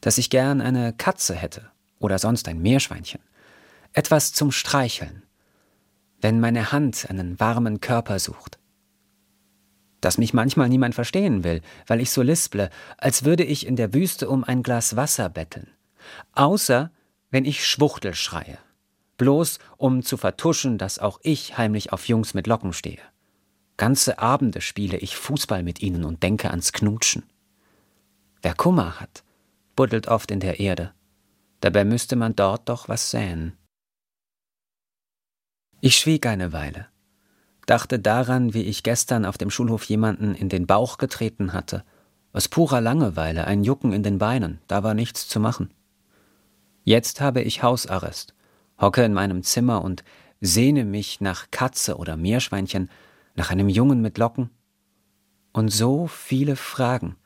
[0.00, 3.20] Dass ich gern eine Katze hätte oder sonst ein Meerschweinchen.
[3.92, 5.22] Etwas zum Streicheln.
[6.22, 8.58] Wenn meine Hand einen warmen Körper sucht.
[10.00, 13.92] Dass mich manchmal niemand verstehen will, weil ich so lisple, als würde ich in der
[13.92, 15.68] Wüste um ein Glas Wasser betteln.
[16.32, 16.90] Außer
[17.34, 18.58] wenn ich Schwuchtel schreie,
[19.16, 23.00] bloß um zu vertuschen, dass auch ich heimlich auf Jungs mit Locken stehe.
[23.76, 27.24] Ganze Abende spiele ich Fußball mit ihnen und denke ans Knutschen.
[28.40, 29.24] Wer Kummer hat,
[29.74, 30.94] buddelt oft in der Erde,
[31.58, 33.56] dabei müsste man dort doch was säen.
[35.80, 36.86] Ich schwieg eine Weile,
[37.66, 41.84] dachte daran, wie ich gestern auf dem Schulhof jemanden in den Bauch getreten hatte,
[42.32, 45.74] aus purer Langeweile, ein Jucken in den Beinen, da war nichts zu machen.
[46.84, 48.34] Jetzt habe ich Hausarrest,
[48.78, 50.04] hocke in meinem Zimmer und
[50.42, 52.90] sehne mich nach Katze oder Meerschweinchen,
[53.34, 54.50] nach einem Jungen mit Locken.
[55.52, 57.16] Und so viele Fragen.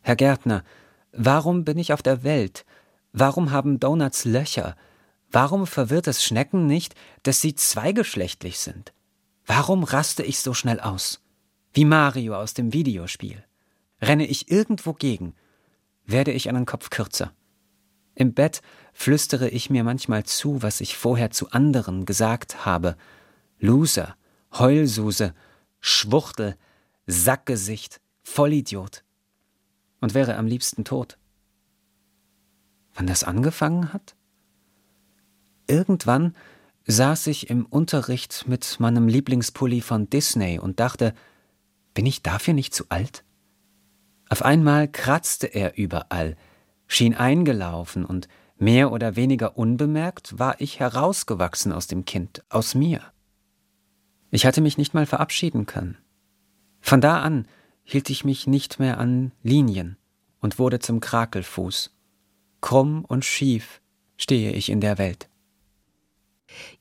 [0.00, 0.64] Herr Gärtner,
[1.12, 2.64] warum bin ich auf der Welt?
[3.12, 4.76] Warum haben Donuts Löcher?
[5.30, 8.94] Warum verwirrt es Schnecken nicht, dass sie zweigeschlechtlich sind?
[9.44, 11.22] Warum raste ich so schnell aus?
[11.74, 13.44] Wie Mario aus dem Videospiel.
[14.00, 15.34] Renne ich irgendwo gegen,
[16.04, 17.32] werde ich einen Kopf kürzer.
[18.16, 18.62] Im Bett
[18.94, 22.96] flüstere ich mir manchmal zu, was ich vorher zu anderen gesagt habe.
[23.60, 24.16] Loser,
[24.52, 25.34] Heulsuse,
[25.80, 26.56] Schwuchtel,
[27.06, 29.04] Sackgesicht, Vollidiot.
[30.00, 31.18] Und wäre am liebsten tot.
[32.94, 34.16] Wann das angefangen hat?
[35.66, 36.34] Irgendwann
[36.86, 41.12] saß ich im Unterricht mit meinem Lieblingspulli von Disney und dachte,
[41.92, 43.24] bin ich dafür nicht zu alt?
[44.30, 46.36] Auf einmal kratzte er überall,
[46.86, 53.00] schien eingelaufen und mehr oder weniger unbemerkt war ich herausgewachsen aus dem Kind, aus mir.
[54.30, 55.98] Ich hatte mich nicht mal verabschieden können.
[56.80, 57.46] Von da an
[57.84, 59.96] hielt ich mich nicht mehr an Linien
[60.40, 61.94] und wurde zum Krakelfuß.
[62.60, 63.80] Krumm und schief
[64.16, 65.28] stehe ich in der Welt.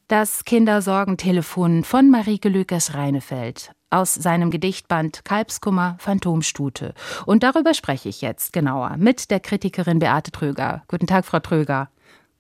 [0.07, 6.93] Das Kindersorgentelefon von Marieke Lükers Reinefeld aus seinem Gedichtband Kalbskummer Phantomstute.
[7.25, 10.83] Und darüber spreche ich jetzt genauer mit der Kritikerin Beate Tröger.
[10.87, 11.89] Guten Tag, Frau Tröger.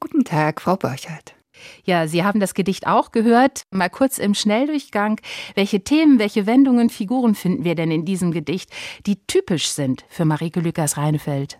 [0.01, 1.33] Guten Tag, Frau Borchert.
[1.85, 3.63] Ja, Sie haben das Gedicht auch gehört.
[3.71, 5.21] Mal kurz im Schnelldurchgang.
[5.55, 8.69] Welche Themen, welche Wendungen, Figuren finden wir denn in diesem Gedicht,
[9.05, 11.59] die typisch sind für Marieke Lükers Reinefeld?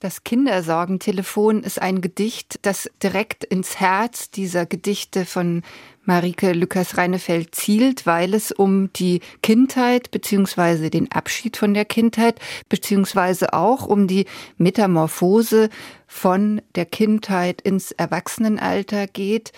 [0.00, 5.62] Das Kindersorgentelefon ist ein Gedicht, das direkt ins Herz dieser Gedichte von
[6.04, 12.40] Marike Lukas Reinefeld zielt, weil es um die Kindheit beziehungsweise den Abschied von der Kindheit
[12.68, 14.26] beziehungsweise auch um die
[14.58, 15.68] Metamorphose
[16.06, 19.52] von der Kindheit ins Erwachsenenalter geht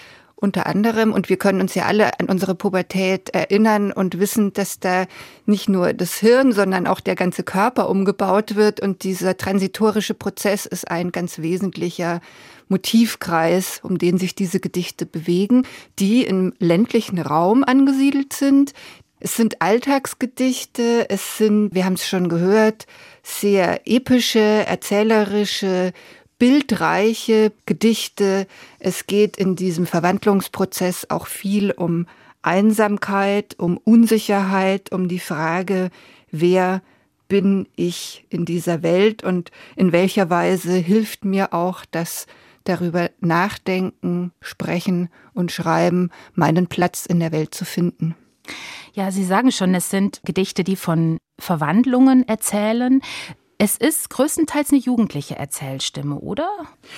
[0.45, 1.13] unter anderem.
[1.13, 5.07] Und wir können uns ja alle an unsere Pubertät erinnern und wissen, dass da
[5.47, 8.81] nicht nur das Hirn, sondern auch der ganze Körper umgebaut wird.
[8.81, 12.21] Und dieser transitorische Prozess ist ein ganz wesentlicher
[12.69, 15.67] Motivkreis, um den sich diese Gedichte bewegen,
[15.99, 18.73] die im ländlichen Raum angesiedelt sind.
[19.21, 22.87] Es sind Alltagsgedichte, es sind, wir haben es schon gehört,
[23.23, 25.93] sehr epische, erzählerische,
[26.39, 28.47] bildreiche Gedichte.
[28.79, 32.07] Es geht in diesem Verwandlungsprozess auch viel um
[32.43, 35.91] Einsamkeit, um Unsicherheit, um die Frage,
[36.31, 36.83] wer
[37.29, 42.27] bin ich in dieser Welt und in welcher Weise hilft mir auch das
[42.65, 48.17] darüber nachdenken, sprechen und schreiben, meinen Platz in der Welt zu finden.
[48.93, 53.01] Ja, Sie sagen schon, es sind Gedichte, die von Verwandlungen erzählen.
[53.57, 56.49] Es ist größtenteils eine jugendliche Erzählstimme, oder?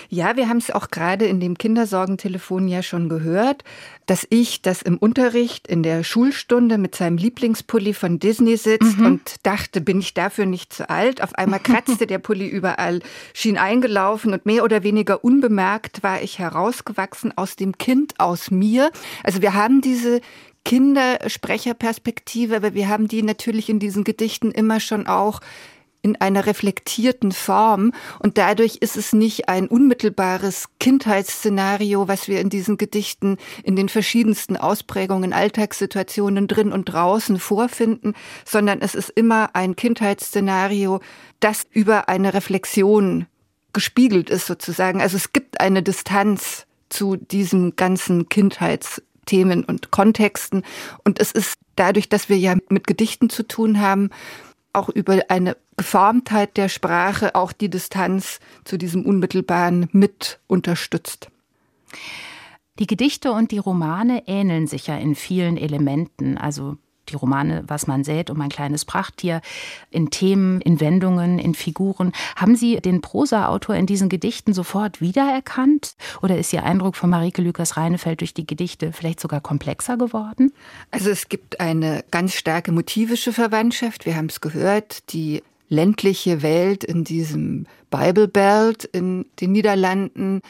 [0.09, 3.63] Ja, wir haben es auch gerade in dem Kindersorgentelefon ja schon gehört,
[4.07, 9.07] dass ich, das im Unterricht in der Schulstunde mit seinem Lieblingspulli von Disney sitzt mhm.
[9.07, 11.23] und dachte, bin ich dafür nicht zu alt?
[11.23, 13.01] Auf einmal kratzte der Pulli überall,
[13.35, 18.91] schien eingelaufen und mehr oder weniger unbemerkt war ich herausgewachsen aus dem Kind, aus mir.
[19.23, 20.23] Also wir haben diese
[20.65, 25.41] Kindersprecherperspektive, aber wir haben die natürlich in diesen Gedichten immer schon auch
[26.07, 27.91] in einer reflektierten Form.
[28.21, 33.89] Und dadurch ist es nicht ein unmittelbares Kindheitsszenario, was wir in diesen Gedichten in den
[33.89, 41.01] verschiedensten Ausprägungen, Alltagssituationen drin und draußen vorfinden, sondern es ist immer ein Kindheitsszenario,
[41.41, 43.27] das über eine Reflexion
[43.73, 45.01] gespiegelt ist sozusagen.
[45.01, 50.63] Also es gibt eine Distanz zu diesem ganzen Kindheitsthemen und Kontexten.
[51.03, 54.11] Und es ist dadurch, dass wir ja mit Gedichten zu tun haben,
[54.73, 61.29] auch über eine Geformtheit der Sprache auch die Distanz zu diesem Unmittelbaren mit unterstützt.
[62.79, 66.37] Die Gedichte und die Romane ähneln sich ja in vielen Elementen.
[66.37, 66.77] Also
[67.09, 69.41] die Romane Was man sät um ein kleines Prachttier,
[69.91, 72.13] in Themen, in Wendungen, in Figuren.
[72.35, 75.97] Haben Sie den Prosa-Autor in diesen Gedichten sofort wiedererkannt?
[76.23, 80.53] Oder ist Ihr Eindruck von Marike Lükers-Reinefeld durch die Gedichte vielleicht sogar komplexer geworden?
[80.91, 84.07] Also es gibt eine ganz starke motivische Verwandtschaft.
[84.07, 90.41] Wir haben es gehört, die ländliche Welt in diesem Bible Belt in den Niederlanden,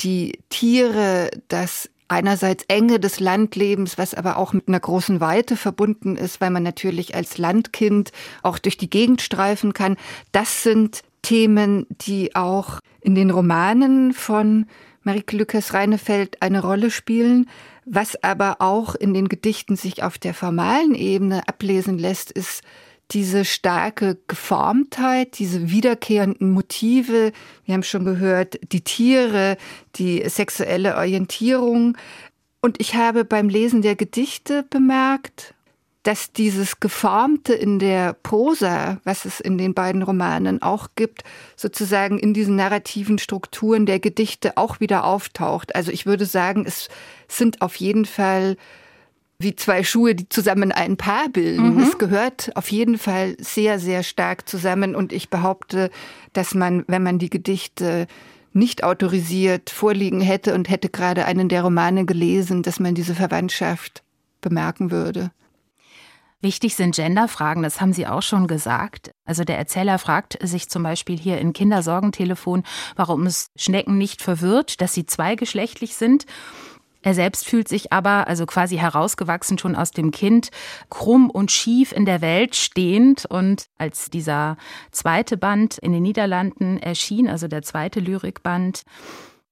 [0.00, 6.16] die Tiere, das einerseits Enge des Landlebens, was aber auch mit einer großen Weite verbunden
[6.16, 9.96] ist, weil man natürlich als Landkind auch durch die Gegend streifen kann.
[10.32, 14.66] Das sind Themen, die auch in den Romanen von
[15.02, 17.48] Marike Lückers Reinefeld eine Rolle spielen.
[17.86, 22.62] Was aber auch in den Gedichten sich auf der formalen Ebene ablesen lässt, ist
[23.10, 27.32] diese starke Geformtheit, diese wiederkehrenden Motive,
[27.64, 29.56] wir haben schon gehört, die Tiere,
[29.96, 31.96] die sexuelle Orientierung.
[32.60, 35.54] Und ich habe beim Lesen der Gedichte bemerkt,
[36.04, 41.24] dass dieses Geformte in der Prosa, was es in den beiden Romanen auch gibt,
[41.56, 45.74] sozusagen in diesen narrativen Strukturen der Gedichte auch wieder auftaucht.
[45.74, 46.88] Also ich würde sagen, es
[47.26, 48.56] sind auf jeden Fall
[49.38, 51.74] wie zwei Schuhe, die zusammen ein Paar bilden.
[51.74, 51.82] Mhm.
[51.82, 54.94] Es gehört auf jeden Fall sehr, sehr stark zusammen.
[54.94, 55.90] Und ich behaupte,
[56.32, 58.06] dass man, wenn man die Gedichte
[58.52, 64.04] nicht autorisiert vorliegen hätte und hätte gerade einen der Romane gelesen, dass man diese Verwandtschaft
[64.40, 65.32] bemerken würde.
[66.40, 69.12] Wichtig sind Genderfragen, das haben Sie auch schon gesagt.
[69.24, 72.64] Also der Erzähler fragt sich zum Beispiel hier in Kindersorgentelefon,
[72.96, 76.26] warum es Schnecken nicht verwirrt, dass sie zweigeschlechtlich sind.
[77.04, 80.48] Er selbst fühlt sich aber, also quasi herausgewachsen schon aus dem Kind,
[80.88, 83.26] krumm und schief in der Welt stehend.
[83.26, 84.56] Und als dieser
[84.90, 88.84] zweite Band in den Niederlanden erschien, also der zweite Lyrikband,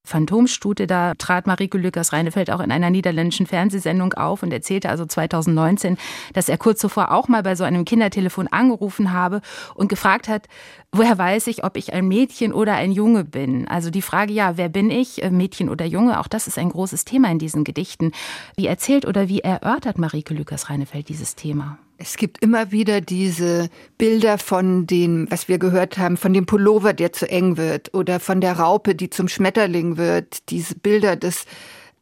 [0.05, 0.87] Phantomstute.
[0.87, 5.97] Da trat Marike Lückers Reinefeld auch in einer niederländischen Fernsehsendung auf und erzählte also 2019,
[6.33, 9.43] dass er kurz zuvor auch mal bei so einem Kindertelefon angerufen habe
[9.75, 10.49] und gefragt hat,
[10.93, 13.67] woher weiß ich, ob ich ein Mädchen oder ein Junge bin?
[13.67, 16.21] Also die Frage, ja, wer bin ich, äh, Mädchen oder Junge?
[16.21, 18.13] Auch das ist ein großes Thema in diesen Gedichten.
[18.57, 21.79] Wie erzählt oder wie erörtert Marike Lückers Reinefeld dieses Thema?
[21.97, 26.93] Es gibt immer wieder diese Bilder von dem, was wir gehört haben, von dem Pullover,
[26.93, 30.51] der zu eng wird oder von der Raupe, die zum Schmetterling wird.
[30.51, 31.47] Diese Bilder des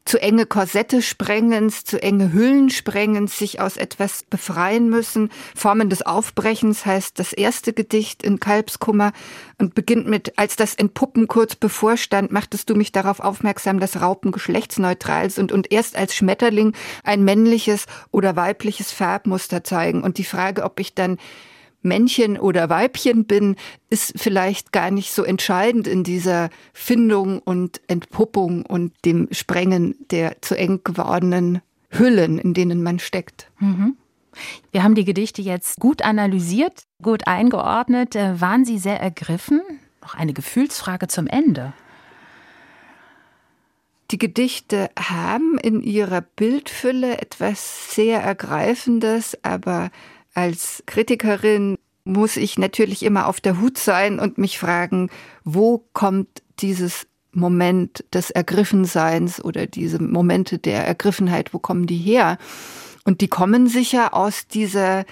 [0.05, 5.30] zu enge Korsette sprengens, zu enge Hüllen sprengens, sich aus etwas befreien müssen.
[5.55, 9.12] Formen des Aufbrechens heißt das erste Gedicht in Kalbskummer
[9.59, 14.32] und beginnt mit, als das Entpuppen kurz bevorstand, machtest du mich darauf aufmerksam, dass Raupen
[14.32, 16.74] geschlechtsneutral sind und erst als Schmetterling
[17.05, 20.03] ein männliches oder weibliches Farbmuster zeigen.
[20.03, 21.18] Und die Frage, ob ich dann
[21.83, 23.57] Männchen oder Weibchen bin,
[23.89, 30.43] ist vielleicht gar nicht so entscheidend in dieser Findung und Entpuppung und dem Sprengen der
[30.43, 33.51] zu eng gewordenen Hüllen, in denen man steckt.
[33.59, 33.97] Mhm.
[34.70, 38.14] Wir haben die Gedichte jetzt gut analysiert, gut eingeordnet.
[38.14, 39.61] Äh, waren Sie sehr ergriffen?
[40.03, 41.72] Noch eine Gefühlsfrage zum Ende.
[44.11, 49.91] Die Gedichte haben in ihrer Bildfülle etwas sehr Ergreifendes, aber
[50.35, 55.11] als Kritikerin muss ich natürlich immer auf der Hut sein und mich fragen,
[55.45, 62.39] wo kommt dieses Moment des Ergriffenseins oder diese Momente der Ergriffenheit, wo kommen die her?
[63.05, 65.05] Und die kommen sicher aus dieser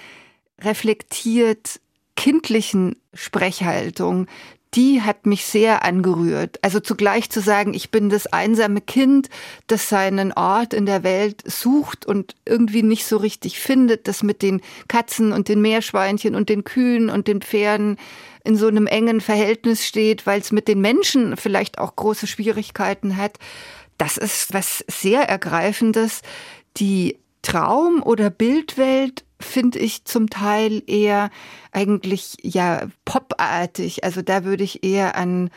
[0.61, 1.81] reflektiert
[2.17, 4.27] kindlichen Sprechhaltung,
[4.75, 6.59] die hat mich sehr angerührt.
[6.63, 9.31] Also zugleich zu sagen, ich bin das einsame Kind,
[9.67, 14.43] das seinen Ort in der Welt sucht und irgendwie nicht so richtig findet, das mit
[14.43, 17.97] den Katzen und den Meerschweinchen und den Kühen und den Pferden
[18.45, 23.17] in so einem engen Verhältnis steht, weil es mit den Menschen vielleicht auch große Schwierigkeiten
[23.17, 23.39] hat.
[23.97, 26.23] Das ist was sehr Ergreifendes.
[26.77, 31.31] Die Traum- oder Bildwelt finde ich zum Teil eher
[31.73, 34.05] eigentlich ja popartig.
[34.05, 35.51] Also da würde ich eher an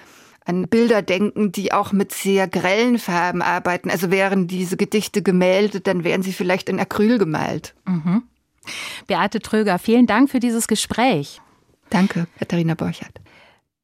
[0.44, 3.90] an Bilder denken, die auch mit sehr grellen Farben arbeiten.
[3.92, 7.76] Also wären diese Gedichte gemäldet, dann wären sie vielleicht in Acryl gemalt.
[7.86, 8.24] Mhm.
[9.08, 11.42] Beate Tröger, vielen Dank für dieses Gespräch.
[11.90, 13.20] Danke, Katharina Borchert.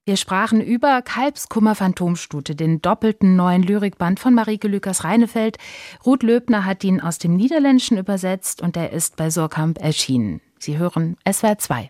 [0.07, 5.57] Wir sprachen über Kalbskummer Phantomstute, den doppelten neuen Lyrikband von Marieke Lükers Reinefeld.
[6.05, 10.39] Ruth Löbner hat ihn aus dem Niederländischen übersetzt und er ist bei Surkamp erschienen.
[10.59, 11.89] Sie hören SWR 2.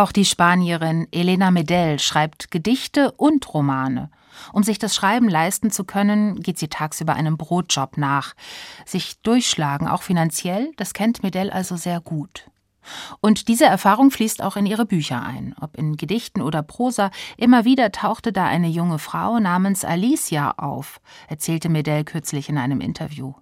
[0.00, 4.10] Auch die Spanierin Elena Medel schreibt Gedichte und Romane.
[4.50, 8.32] Um sich das Schreiben leisten zu können, geht sie tagsüber einem Brotjob nach.
[8.86, 12.50] Sich durchschlagen, auch finanziell, das kennt Medel also sehr gut.
[13.20, 15.54] Und diese Erfahrung fließt auch in ihre Bücher ein.
[15.60, 21.02] Ob in Gedichten oder Prosa, immer wieder tauchte da eine junge Frau namens Alicia auf,
[21.28, 23.34] erzählte Medel kürzlich in einem Interview.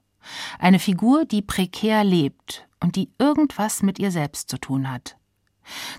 [0.59, 5.19] Eine Figur, die prekär lebt und die irgendwas mit ihr selbst zu tun hat.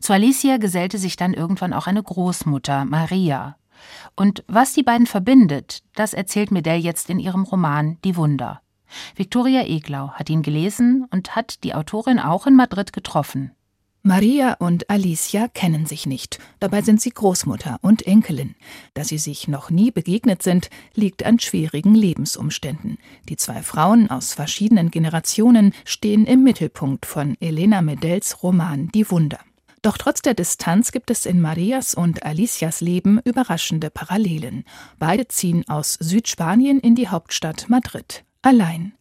[0.01, 3.57] Zu Alicia gesellte sich dann irgendwann auch eine Großmutter, Maria.
[4.15, 8.61] Und was die beiden verbindet, das erzählt Medell jetzt in ihrem Roman Die Wunder.
[9.15, 13.51] Viktoria Eglau hat ihn gelesen und hat die Autorin auch in Madrid getroffen.
[14.01, 18.55] Maria und Alicia kennen sich nicht, dabei sind sie Großmutter und Enkelin.
[18.93, 22.97] Dass sie sich noch nie begegnet sind, liegt an schwierigen Lebensumständen.
[23.28, 29.39] Die zwei Frauen aus verschiedenen Generationen stehen im Mittelpunkt von Elena Medels Roman Die Wunder.
[29.82, 34.66] Doch trotz der Distanz gibt es in Marias und Alicias Leben überraschende Parallelen.
[34.98, 38.26] Beide ziehen aus Südspanien in die Hauptstadt Madrid.
[38.42, 38.94] Allein.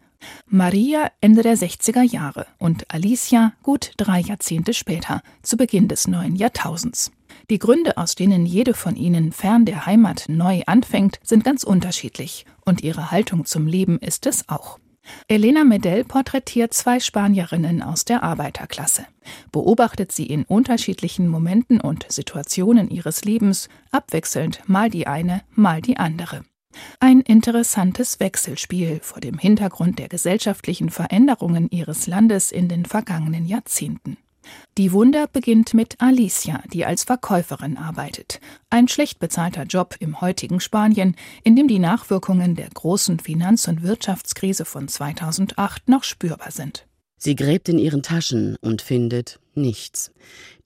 [0.46, 6.34] Maria Ende der 60er Jahre und Alicia gut drei Jahrzehnte später, zu Beginn des neuen
[6.34, 7.12] Jahrtausends.
[7.50, 12.46] Die Gründe, aus denen jede von ihnen fern der Heimat neu anfängt, sind ganz unterschiedlich,
[12.64, 14.78] und ihre Haltung zum Leben ist es auch.
[15.28, 19.06] Elena Medell porträtiert zwei Spanierinnen aus der Arbeiterklasse,
[19.52, 25.96] beobachtet sie in unterschiedlichen Momenten und Situationen ihres Lebens, abwechselnd mal die eine, mal die
[25.96, 26.44] andere.
[27.00, 34.16] Ein interessantes Wechselspiel vor dem Hintergrund der gesellschaftlichen Veränderungen ihres Landes in den vergangenen Jahrzehnten.
[34.76, 38.40] Die Wunder beginnt mit Alicia, die als Verkäuferin arbeitet.
[38.70, 43.82] Ein schlecht bezahlter Job im heutigen Spanien, in dem die Nachwirkungen der großen Finanz- und
[43.82, 46.86] Wirtschaftskrise von 2008 noch spürbar sind.
[47.16, 50.12] Sie gräbt in ihren Taschen und findet nichts.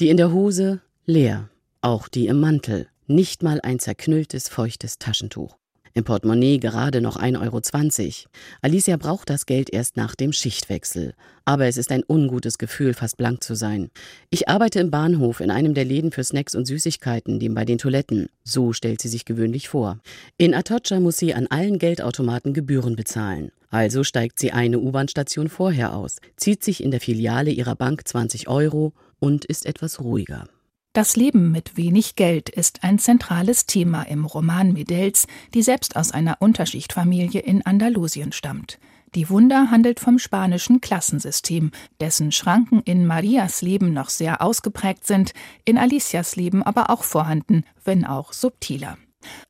[0.01, 1.49] Die in der Hose leer,
[1.81, 5.57] auch die im Mantel, nicht mal ein zerknülltes, feuchtes Taschentuch.
[5.95, 8.31] Im Portemonnaie gerade noch 1,20 Euro.
[8.63, 11.15] Alicia braucht das Geld erst nach dem Schichtwechsel.
[11.45, 13.91] Aber es ist ein ungutes Gefühl, fast blank zu sein.
[14.31, 17.79] Ich arbeite im Bahnhof in einem der Läden für Snacks und Süßigkeiten, dem bei den
[17.79, 18.29] Toiletten.
[18.45, 19.99] So stellt sie sich gewöhnlich vor.
[20.39, 23.51] In Atocha muss sie an allen Geldautomaten Gebühren bezahlen.
[23.71, 28.49] Also steigt sie eine U-Bahn-Station vorher aus, zieht sich in der Filiale ihrer Bank 20
[28.49, 30.49] Euro und ist etwas ruhiger.
[30.95, 36.13] Das Leben mit wenig Geld ist ein zentrales Thema im Roman Medels, die selbst aus
[36.13, 38.79] einer Unterschichtfamilie in Andalusien stammt.
[39.15, 41.71] Die Wunder handelt vom spanischen Klassensystem,
[42.01, 45.33] dessen Schranken in Marias Leben noch sehr ausgeprägt sind,
[45.65, 48.99] in Alicias Leben aber auch vorhanden, wenn auch subtiler.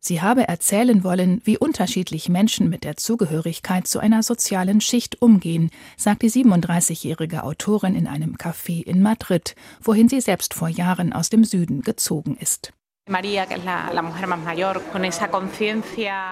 [0.00, 5.70] Sie habe erzählen wollen, wie unterschiedlich Menschen mit der Zugehörigkeit zu einer sozialen Schicht umgehen,
[5.96, 11.30] sagt die 37-jährige Autorin in einem Café in Madrid, wohin sie selbst vor Jahren aus
[11.30, 12.72] dem Süden gezogen ist.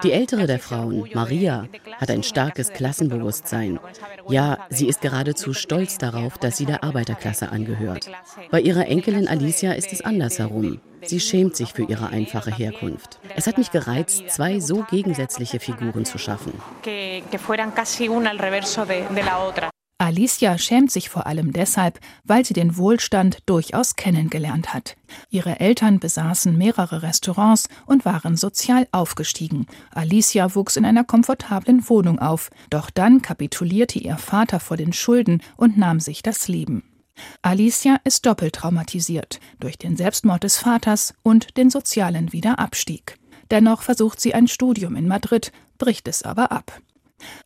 [0.05, 1.67] Die ältere der Frauen, Maria,
[2.01, 3.81] hat ein starkes Klassenbewusstsein.
[4.29, 8.09] Ja, sie ist geradezu stolz darauf, dass sie der Arbeiterklasse angehört.
[8.53, 10.81] Bei ihrer Enkelin Alicia ist es andersherum.
[11.03, 13.19] Sie schämt sich für ihre einfache Herkunft.
[13.35, 16.53] Es hat mich gereizt, zwei so gegensätzliche Figuren zu schaffen.
[20.01, 24.97] Alicia schämt sich vor allem deshalb, weil sie den Wohlstand durchaus kennengelernt hat.
[25.29, 29.67] Ihre Eltern besaßen mehrere Restaurants und waren sozial aufgestiegen.
[29.91, 35.43] Alicia wuchs in einer komfortablen Wohnung auf, doch dann kapitulierte ihr Vater vor den Schulden
[35.59, 36.83] und nahm sich das Leben.
[37.43, 43.19] Alicia ist doppelt traumatisiert durch den Selbstmord des Vaters und den sozialen Wiederabstieg.
[43.51, 46.81] Dennoch versucht sie ein Studium in Madrid, bricht es aber ab.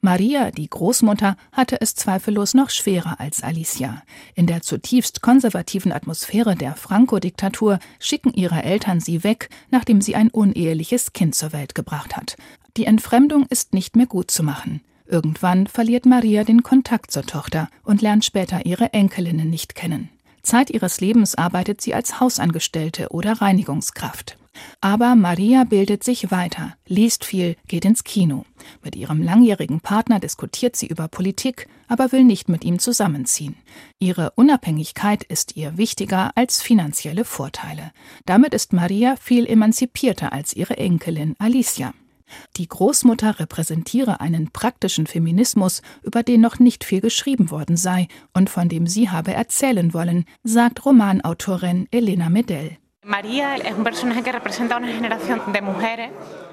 [0.00, 4.02] Maria, die Großmutter, hatte es zweifellos noch schwerer als Alicia.
[4.34, 10.30] In der zutiefst konservativen Atmosphäre der Franco-Diktatur schicken ihre Eltern sie weg, nachdem sie ein
[10.30, 12.36] uneheliches Kind zur Welt gebracht hat.
[12.76, 14.80] Die Entfremdung ist nicht mehr gut zu machen.
[15.06, 20.08] Irgendwann verliert Maria den Kontakt zur Tochter und lernt später ihre Enkelinnen nicht kennen.
[20.42, 24.36] Zeit ihres Lebens arbeitet sie als Hausangestellte oder Reinigungskraft.
[24.80, 28.44] Aber Maria bildet sich weiter, liest viel, geht ins Kino.
[28.82, 33.56] Mit ihrem langjährigen Partner diskutiert sie über Politik, aber will nicht mit ihm zusammenziehen.
[33.98, 37.92] Ihre Unabhängigkeit ist ihr wichtiger als finanzielle Vorteile.
[38.26, 41.92] Damit ist Maria viel emanzipierter als ihre Enkelin Alicia.
[42.56, 48.50] Die Großmutter repräsentiere einen praktischen Feminismus, über den noch nicht viel geschrieben worden sei und
[48.50, 52.78] von dem sie habe erzählen wollen, sagt Romanautorin Elena Medell.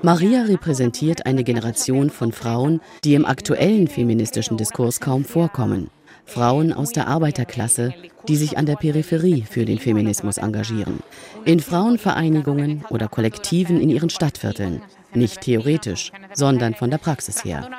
[0.01, 5.89] Maria repräsentiert eine Generation von Frauen, die im aktuellen feministischen Diskurs kaum vorkommen.
[6.25, 7.93] Frauen aus der Arbeiterklasse,
[8.27, 10.99] die sich an der Peripherie für den Feminismus engagieren.
[11.45, 14.81] In Frauenvereinigungen oder Kollektiven in ihren Stadtvierteln.
[15.13, 17.69] Nicht theoretisch, sondern von der Praxis her.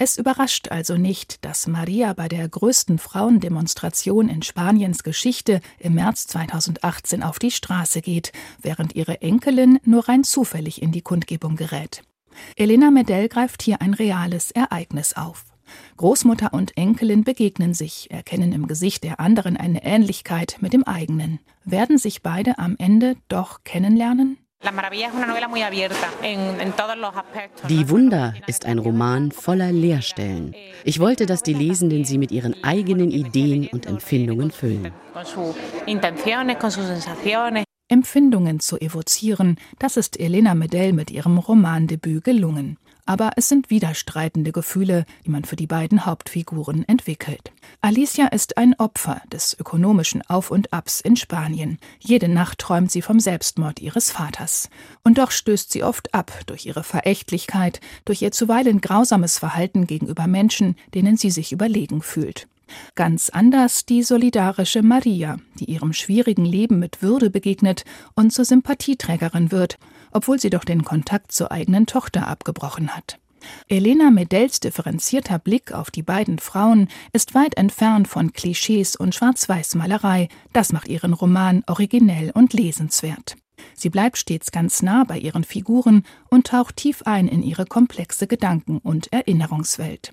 [0.00, 6.28] Es überrascht also nicht, dass Maria bei der größten Frauendemonstration in Spaniens Geschichte im März
[6.28, 8.30] 2018 auf die Straße geht,
[8.62, 12.04] während ihre Enkelin nur rein zufällig in die Kundgebung gerät.
[12.54, 15.46] Elena Medell greift hier ein reales Ereignis auf.
[15.96, 21.40] Großmutter und Enkelin begegnen sich, erkennen im Gesicht der anderen eine Ähnlichkeit mit dem eigenen.
[21.64, 24.38] Werden sich beide am Ende doch kennenlernen?
[27.68, 30.54] Die Wunder ist ein Roman voller Leerstellen.
[30.84, 34.90] Ich wollte, dass die Lesenden sie mit ihren eigenen Ideen und Empfindungen füllen.
[37.90, 42.78] Empfindungen zu evozieren, das ist Elena Medell mit ihrem Romandebüt gelungen
[43.08, 47.52] aber es sind widerstreitende Gefühle, die man für die beiden Hauptfiguren entwickelt.
[47.80, 51.78] Alicia ist ein Opfer des ökonomischen Auf und Abs in Spanien.
[52.00, 54.68] Jede Nacht träumt sie vom Selbstmord ihres Vaters.
[55.04, 60.26] Und doch stößt sie oft ab durch ihre Verächtlichkeit, durch ihr zuweilen grausames Verhalten gegenüber
[60.26, 62.46] Menschen, denen sie sich überlegen fühlt.
[62.94, 69.50] Ganz anders die solidarische Maria, die ihrem schwierigen Leben mit Würde begegnet und zur Sympathieträgerin
[69.50, 69.78] wird,
[70.12, 73.18] obwohl sie doch den Kontakt zur eigenen Tochter abgebrochen hat.
[73.68, 80.28] Elena Medells differenzierter Blick auf die beiden Frauen ist weit entfernt von Klischees und Schwarz-Weiß-Malerei.
[80.52, 83.36] Das macht ihren Roman originell und lesenswert.
[83.74, 88.26] Sie bleibt stets ganz nah bei ihren Figuren und taucht tief ein in ihre komplexe
[88.26, 90.12] Gedanken- und Erinnerungswelt.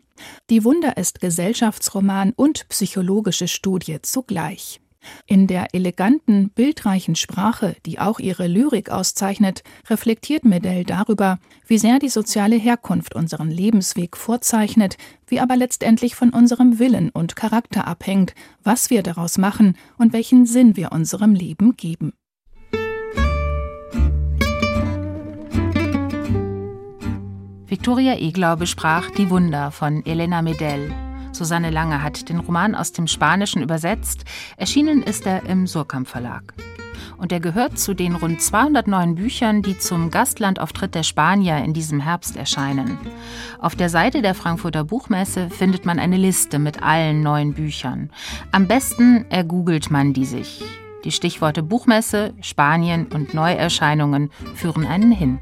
[0.50, 4.80] Die Wunder ist Gesellschaftsroman und psychologische Studie zugleich.
[5.28, 12.00] In der eleganten, bildreichen Sprache, die auch ihre Lyrik auszeichnet, reflektiert Medell darüber, wie sehr
[12.00, 18.34] die soziale Herkunft unseren Lebensweg vorzeichnet, wie aber letztendlich von unserem Willen und Charakter abhängt,
[18.64, 22.14] was wir daraus machen und welchen Sinn wir unserem Leben geben.
[27.68, 30.94] Viktoria Eglau besprach Die Wunder von Elena Medell.
[31.32, 34.24] Susanne Lange hat den Roman aus dem Spanischen übersetzt.
[34.56, 36.54] Erschienen ist er im Surkamp Verlag.
[37.18, 42.00] Und er gehört zu den rund 209 Büchern, die zum Gastlandauftritt der Spanier in diesem
[42.00, 43.00] Herbst erscheinen.
[43.60, 48.12] Auf der Seite der Frankfurter Buchmesse findet man eine Liste mit allen neuen Büchern.
[48.52, 50.64] Am besten ergoogelt man die sich.
[51.04, 55.40] Die Stichworte Buchmesse, Spanien und Neuerscheinungen führen einen hin.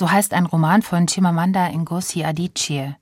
[0.00, 2.94] So heißt ein Roman von Chimamanda Ngozi Adichie.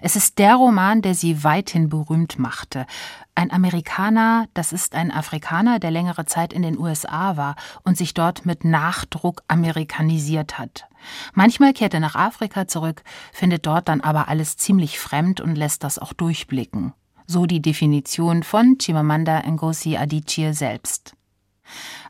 [0.00, 2.86] Es ist der Roman, der sie weithin berühmt machte.
[3.34, 8.14] Ein Amerikaner, das ist ein Afrikaner, der längere Zeit in den USA war und sich
[8.14, 10.86] dort mit Nachdruck amerikanisiert hat.
[11.34, 13.02] Manchmal kehrt er nach Afrika zurück,
[13.34, 16.94] findet dort dann aber alles ziemlich fremd und lässt das auch durchblicken.
[17.26, 21.16] So die Definition von Chimamanda Ngozi Adichie selbst.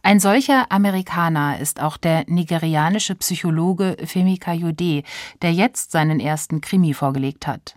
[0.02, 5.02] Ein solcher Amerikaner ist auch der nigerianische Psychologe Femi Kayode,
[5.42, 7.76] der jetzt seinen ersten Krimi vorgelegt hat.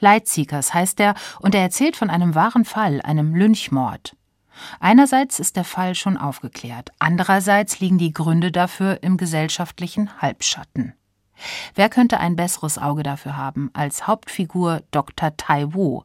[0.00, 4.16] Lightseekers heißt er und er erzählt von einem wahren Fall, einem Lynchmord.
[4.78, 10.94] Einerseits ist der Fall schon aufgeklärt, andererseits liegen die Gründe dafür im gesellschaftlichen Halbschatten.
[11.74, 15.36] Wer könnte ein besseres Auge dafür haben als Hauptfigur Dr.
[15.36, 16.04] Taiwo?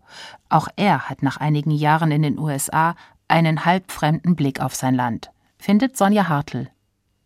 [0.49, 2.95] Auch er hat nach einigen Jahren in den USA
[3.29, 6.69] einen halbfremden Blick auf sein Land, findet Sonja Hartl.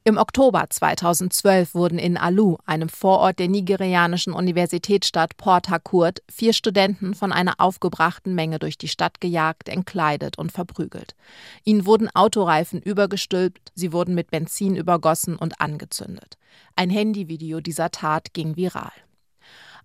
[0.06, 7.14] Im Oktober 2012 wurden in Alu, einem Vorort der nigerianischen Universitätsstadt Port Harcourt, vier Studenten
[7.14, 11.16] von einer aufgebrachten Menge durch die Stadt gejagt, entkleidet und verprügelt.
[11.64, 16.38] Ihnen wurden Autoreifen übergestülpt, sie wurden mit Benzin übergossen und angezündet.
[16.76, 18.92] Ein Handyvideo dieser Tat ging viral.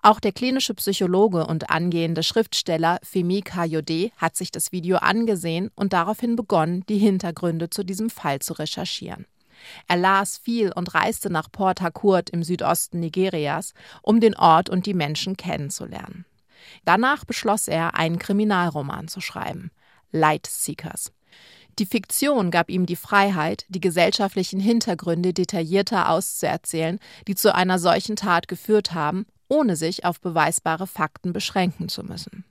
[0.00, 5.92] Auch der klinische Psychologe und angehende Schriftsteller Femi Kayode hat sich das Video angesehen und
[5.92, 9.26] daraufhin begonnen, die Hintergründe zu diesem Fall zu recherchieren.
[9.88, 14.86] Er las viel und reiste nach Port Harcourt im Südosten Nigerias, um den Ort und
[14.86, 16.24] die Menschen kennenzulernen.
[16.84, 19.72] Danach beschloss er, einen Kriminalroman zu schreiben,
[20.12, 21.12] Light Seekers.
[21.80, 28.16] Die Fiktion gab ihm die Freiheit, die gesellschaftlichen Hintergründe detaillierter auszuerzählen, die zu einer solchen
[28.16, 32.44] Tat geführt haben ohne sich auf beweisbare Fakten beschränken zu müssen.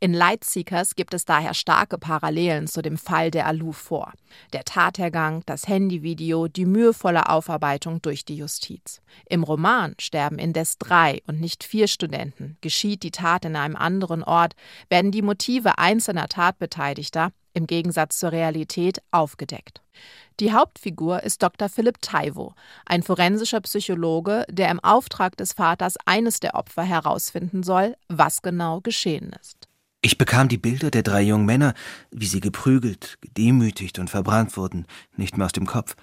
[0.00, 4.12] In Lightseekers gibt es daher starke Parallelen zu dem Fall der Alu vor.
[4.52, 9.00] Der Tathergang, das Handyvideo, die mühevolle Aufarbeitung durch die Justiz.
[9.28, 12.56] Im Roman sterben indes drei und nicht vier Studenten.
[12.60, 14.54] Geschieht die Tat in einem anderen Ort,
[14.88, 19.80] werden die Motive einzelner Tatbeteiligter im Gegensatz zur Realität aufgedeckt.
[20.40, 21.68] Die Hauptfigur ist Dr.
[21.68, 27.96] Philipp Taiwo, ein forensischer Psychologe, der im Auftrag des Vaters eines der Opfer herausfinden soll,
[28.08, 29.68] was genau geschehen ist.
[30.02, 31.72] Ich bekam die Bilder der drei jungen Männer,
[32.10, 34.86] wie sie geprügelt, gedemütigt und verbrannt wurden,
[35.16, 35.96] nicht mehr aus dem Kopf.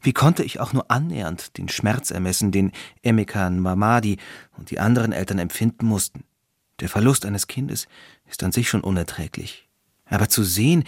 [0.00, 4.18] Wie konnte ich auch nur annähernd den Schmerz ermessen, den Emikan Mamadi
[4.58, 6.24] und die anderen Eltern empfinden mussten?
[6.80, 7.88] Der Verlust eines Kindes
[8.26, 9.70] ist an sich schon unerträglich.
[10.06, 10.84] Aber zu sehen,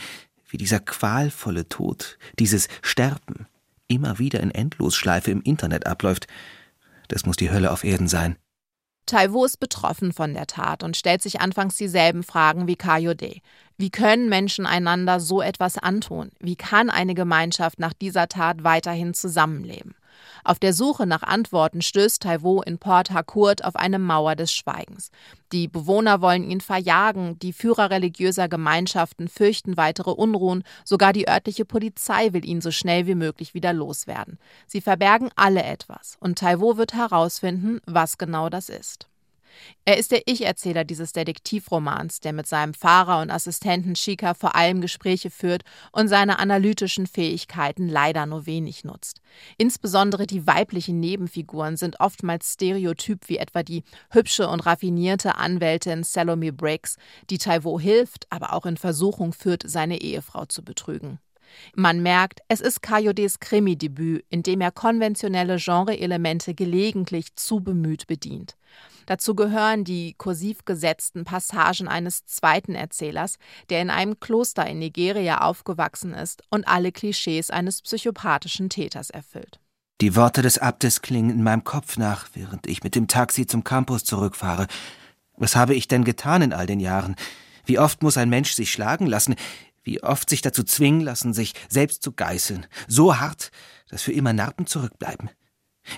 [0.48, 3.46] wie dieser qualvolle Tod, dieses Sterben,
[3.88, 6.26] immer wieder in Endlosschleife im Internet abläuft,
[7.08, 8.36] das muss die Hölle auf Erden sein.
[9.06, 13.36] Taiwo ist betroffen von der Tat und stellt sich anfangs dieselben Fragen wie Kayode.
[13.76, 16.32] Wie können Menschen einander so etwas antun?
[16.40, 19.94] Wie kann eine Gemeinschaft nach dieser Tat weiterhin zusammenleben?
[20.46, 25.10] Auf der Suche nach Antworten stößt Taiwo in Port Harcourt auf eine Mauer des Schweigens.
[25.50, 31.64] Die Bewohner wollen ihn verjagen, die Führer religiöser Gemeinschaften fürchten weitere Unruhen, sogar die örtliche
[31.64, 34.38] Polizei will ihn so schnell wie möglich wieder loswerden.
[34.68, 39.08] Sie verbergen alle etwas, und Taiwo wird herausfinden, was genau das ist.
[39.84, 44.80] Er ist der Ich-Erzähler dieses Detektivromans, der mit seinem Fahrer und Assistenten Chica vor allem
[44.80, 49.20] Gespräche führt und seine analytischen Fähigkeiten leider nur wenig nutzt.
[49.58, 56.52] Insbesondere die weiblichen Nebenfiguren sind oftmals stereotyp, wie etwa die hübsche und raffinierte Anwältin Salome
[56.52, 56.96] Briggs,
[57.30, 61.18] die Taiwo hilft, aber auch in Versuchung führt, seine Ehefrau zu betrügen.
[61.74, 68.56] Man merkt, es ist Kayodes Krimi-Debüt, in dem er konventionelle Genreelemente gelegentlich zu bemüht bedient.
[69.06, 73.36] Dazu gehören die kursiv gesetzten Passagen eines zweiten Erzählers,
[73.70, 79.60] der in einem Kloster in Nigeria aufgewachsen ist und alle Klischees eines psychopathischen Täters erfüllt.
[80.00, 83.64] Die Worte des Abtes klingen in meinem Kopf nach, während ich mit dem Taxi zum
[83.64, 84.66] Campus zurückfahre.
[85.36, 87.16] Was habe ich denn getan in all den Jahren?
[87.64, 89.36] Wie oft muss ein Mensch sich schlagen lassen?
[89.86, 92.66] Wie oft sich dazu zwingen lassen, sich selbst zu geißeln?
[92.88, 93.52] So hart,
[93.88, 95.30] dass für immer Narben zurückbleiben.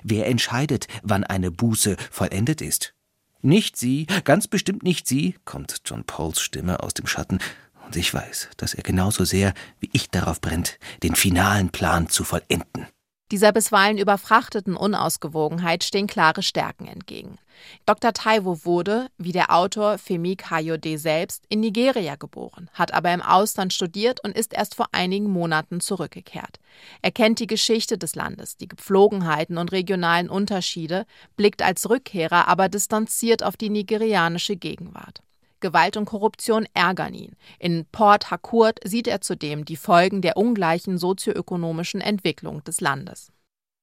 [0.03, 2.95] Wer entscheidet, wann eine Buße vollendet ist?
[3.41, 7.39] Nicht Sie, ganz bestimmt nicht Sie, kommt John Pauls Stimme aus dem Schatten,
[7.87, 12.25] und ich weiß, dass er genauso sehr wie ich darauf brennt, den finalen Plan zu
[12.25, 12.87] vollenden.
[13.31, 17.37] Dieser bisweilen überfrachteten Unausgewogenheit stehen klare Stärken entgegen.
[17.85, 18.15] Dr.
[18.15, 23.75] Taiwo wurde, wie der Autor Femi Kayode selbst, in Nigeria geboren, hat aber im Ausland
[23.75, 26.59] studiert und ist erst vor einigen Monaten zurückgekehrt.
[27.03, 31.05] Er kennt die Geschichte des Landes, die Gepflogenheiten und regionalen Unterschiede,
[31.37, 35.21] blickt als Rückkehrer aber distanziert auf die nigerianische Gegenwart.
[35.61, 37.37] Gewalt und Korruption ärgern ihn.
[37.59, 43.33] In Port Harcourt sieht er zudem die Folgen der ungleichen sozioökonomischen Entwicklung des Landes.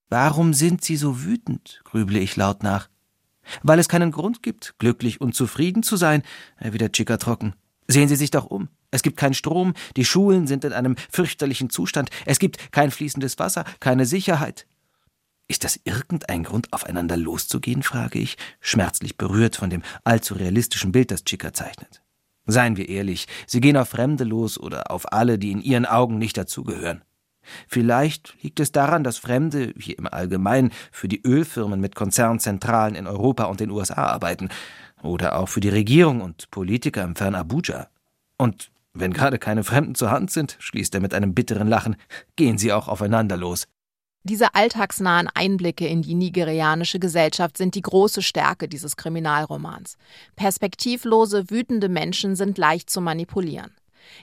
[0.10, 1.82] Warum sind Sie so wütend?
[1.84, 2.90] grüble ich laut nach.
[3.64, 6.24] Weil es keinen Grund gibt, glücklich und zufrieden zu sein,
[6.58, 7.56] erwidert Chica trocken.
[7.88, 8.70] Sehen Sie sich doch um.
[8.92, 13.38] Es gibt keinen Strom, die Schulen sind in einem fürchterlichen Zustand, es gibt kein fließendes
[13.40, 14.66] Wasser, keine Sicherheit.
[15.48, 21.12] Ist das irgendein Grund, aufeinander loszugehen, frage ich, schmerzlich berührt von dem allzu realistischen Bild,
[21.12, 22.02] das Chica zeichnet.
[22.48, 26.18] Seien wir ehrlich, sie gehen auf Fremde los oder auf alle, die in ihren Augen
[26.18, 27.04] nicht dazugehören.
[27.68, 33.06] Vielleicht liegt es daran, dass Fremde, wie im Allgemeinen, für die Ölfirmen mit Konzernzentralen in
[33.06, 34.50] Europa und den USA arbeiten,
[35.04, 37.88] oder auch für die Regierung und Politiker im fern Abuja.
[38.38, 41.96] Und wenn gerade keine Fremden zur Hand sind, schließt er mit einem bitteren Lachen,
[42.36, 43.68] gehen sie auch aufeinander los.
[44.28, 49.98] Diese alltagsnahen Einblicke in die nigerianische Gesellschaft sind die große Stärke dieses Kriminalromans.
[50.36, 53.70] Perspektivlose, wütende Menschen sind leicht zu manipulieren.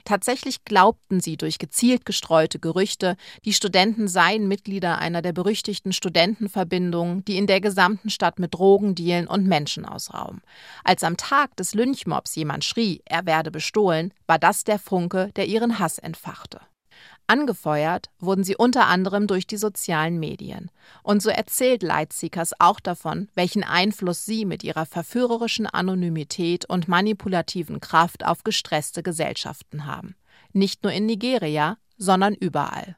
[0.03, 7.23] Tatsächlich glaubten sie durch gezielt gestreute Gerüchte, die Studenten seien Mitglieder einer der berüchtigten Studentenverbindungen,
[7.23, 10.41] die in der gesamten Stadt mit Drogen dealen und Menschen ausrauben.
[10.83, 15.47] Als am Tag des Lynchmobs jemand schrie, er werde bestohlen, war das der Funke, der
[15.47, 16.59] ihren Hass entfachte.
[17.27, 20.69] Angefeuert wurden sie unter anderem durch die sozialen Medien.
[21.03, 27.79] Und so erzählt Lightseekers auch davon, welchen Einfluss sie mit ihrer verführerischen Anonymität und manipulativen
[27.79, 30.15] Kraft auf gestresste Gesellschaften haben.
[30.51, 32.97] Nicht nur in Nigeria, sondern überall.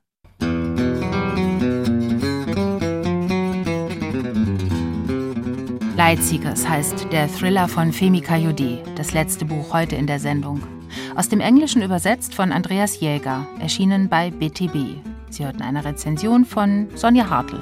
[5.95, 10.74] Lightseekers heißt der Thriller von Femi Kayode, das letzte Buch heute in der Sendung.
[11.15, 14.97] Aus dem Englischen übersetzt von Andreas Jäger, erschienen bei BTB.
[15.29, 17.61] Sie hörten eine Rezension von Sonja Hartl.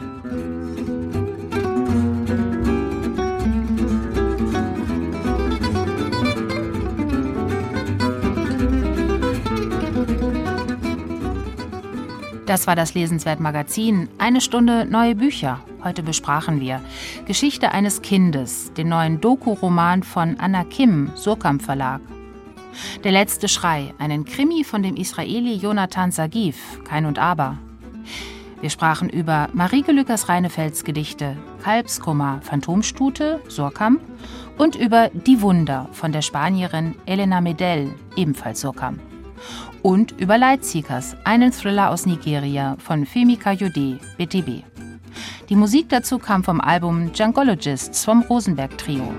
[12.46, 14.10] Das war das Lesenswert Magazin.
[14.20, 15.60] Eine Stunde neue Bücher.
[15.84, 16.82] Heute besprachen wir
[17.26, 22.02] Geschichte eines Kindes, den neuen Doku-Roman von Anna Kim, Surkamp Verlag.
[23.04, 27.58] Der letzte Schrei, einen Krimi von dem Israeli Jonathan Sagif, Kein und Aber.
[28.62, 34.02] Wir sprachen über Marieke Lückers Reinefelds Gedichte Kalbskummer, Phantomstute, Surkamp
[34.58, 39.02] und über Die Wunder von der Spanierin Elena Medel, ebenfalls Surkamp.
[39.82, 44.64] Und über Lightseekers, einen Thriller aus Nigeria von Femi Kayode, BTB.
[45.50, 49.14] Die Musik dazu kam vom Album Jungologists vom Rosenberg Trio.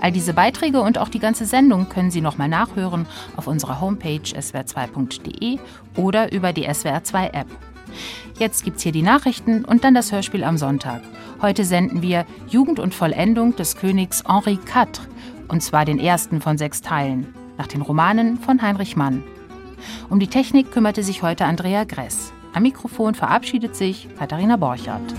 [0.00, 4.20] All diese Beiträge und auch die ganze Sendung können Sie nochmal nachhören auf unserer Homepage
[4.20, 5.58] swr2.de
[5.96, 7.46] oder über die SWR2 App.
[8.38, 11.02] Jetzt gibt's hier die Nachrichten und dann das Hörspiel am Sonntag.
[11.40, 15.00] Heute senden wir Jugend und Vollendung des Königs Henri IV,
[15.48, 19.22] und zwar den ersten von sechs Teilen, nach den Romanen von Heinrich Mann.
[20.10, 22.32] Um die Technik kümmerte sich heute Andrea Gress.
[22.52, 25.14] Am Mikrofon verabschiedet sich Katharina Borchardt.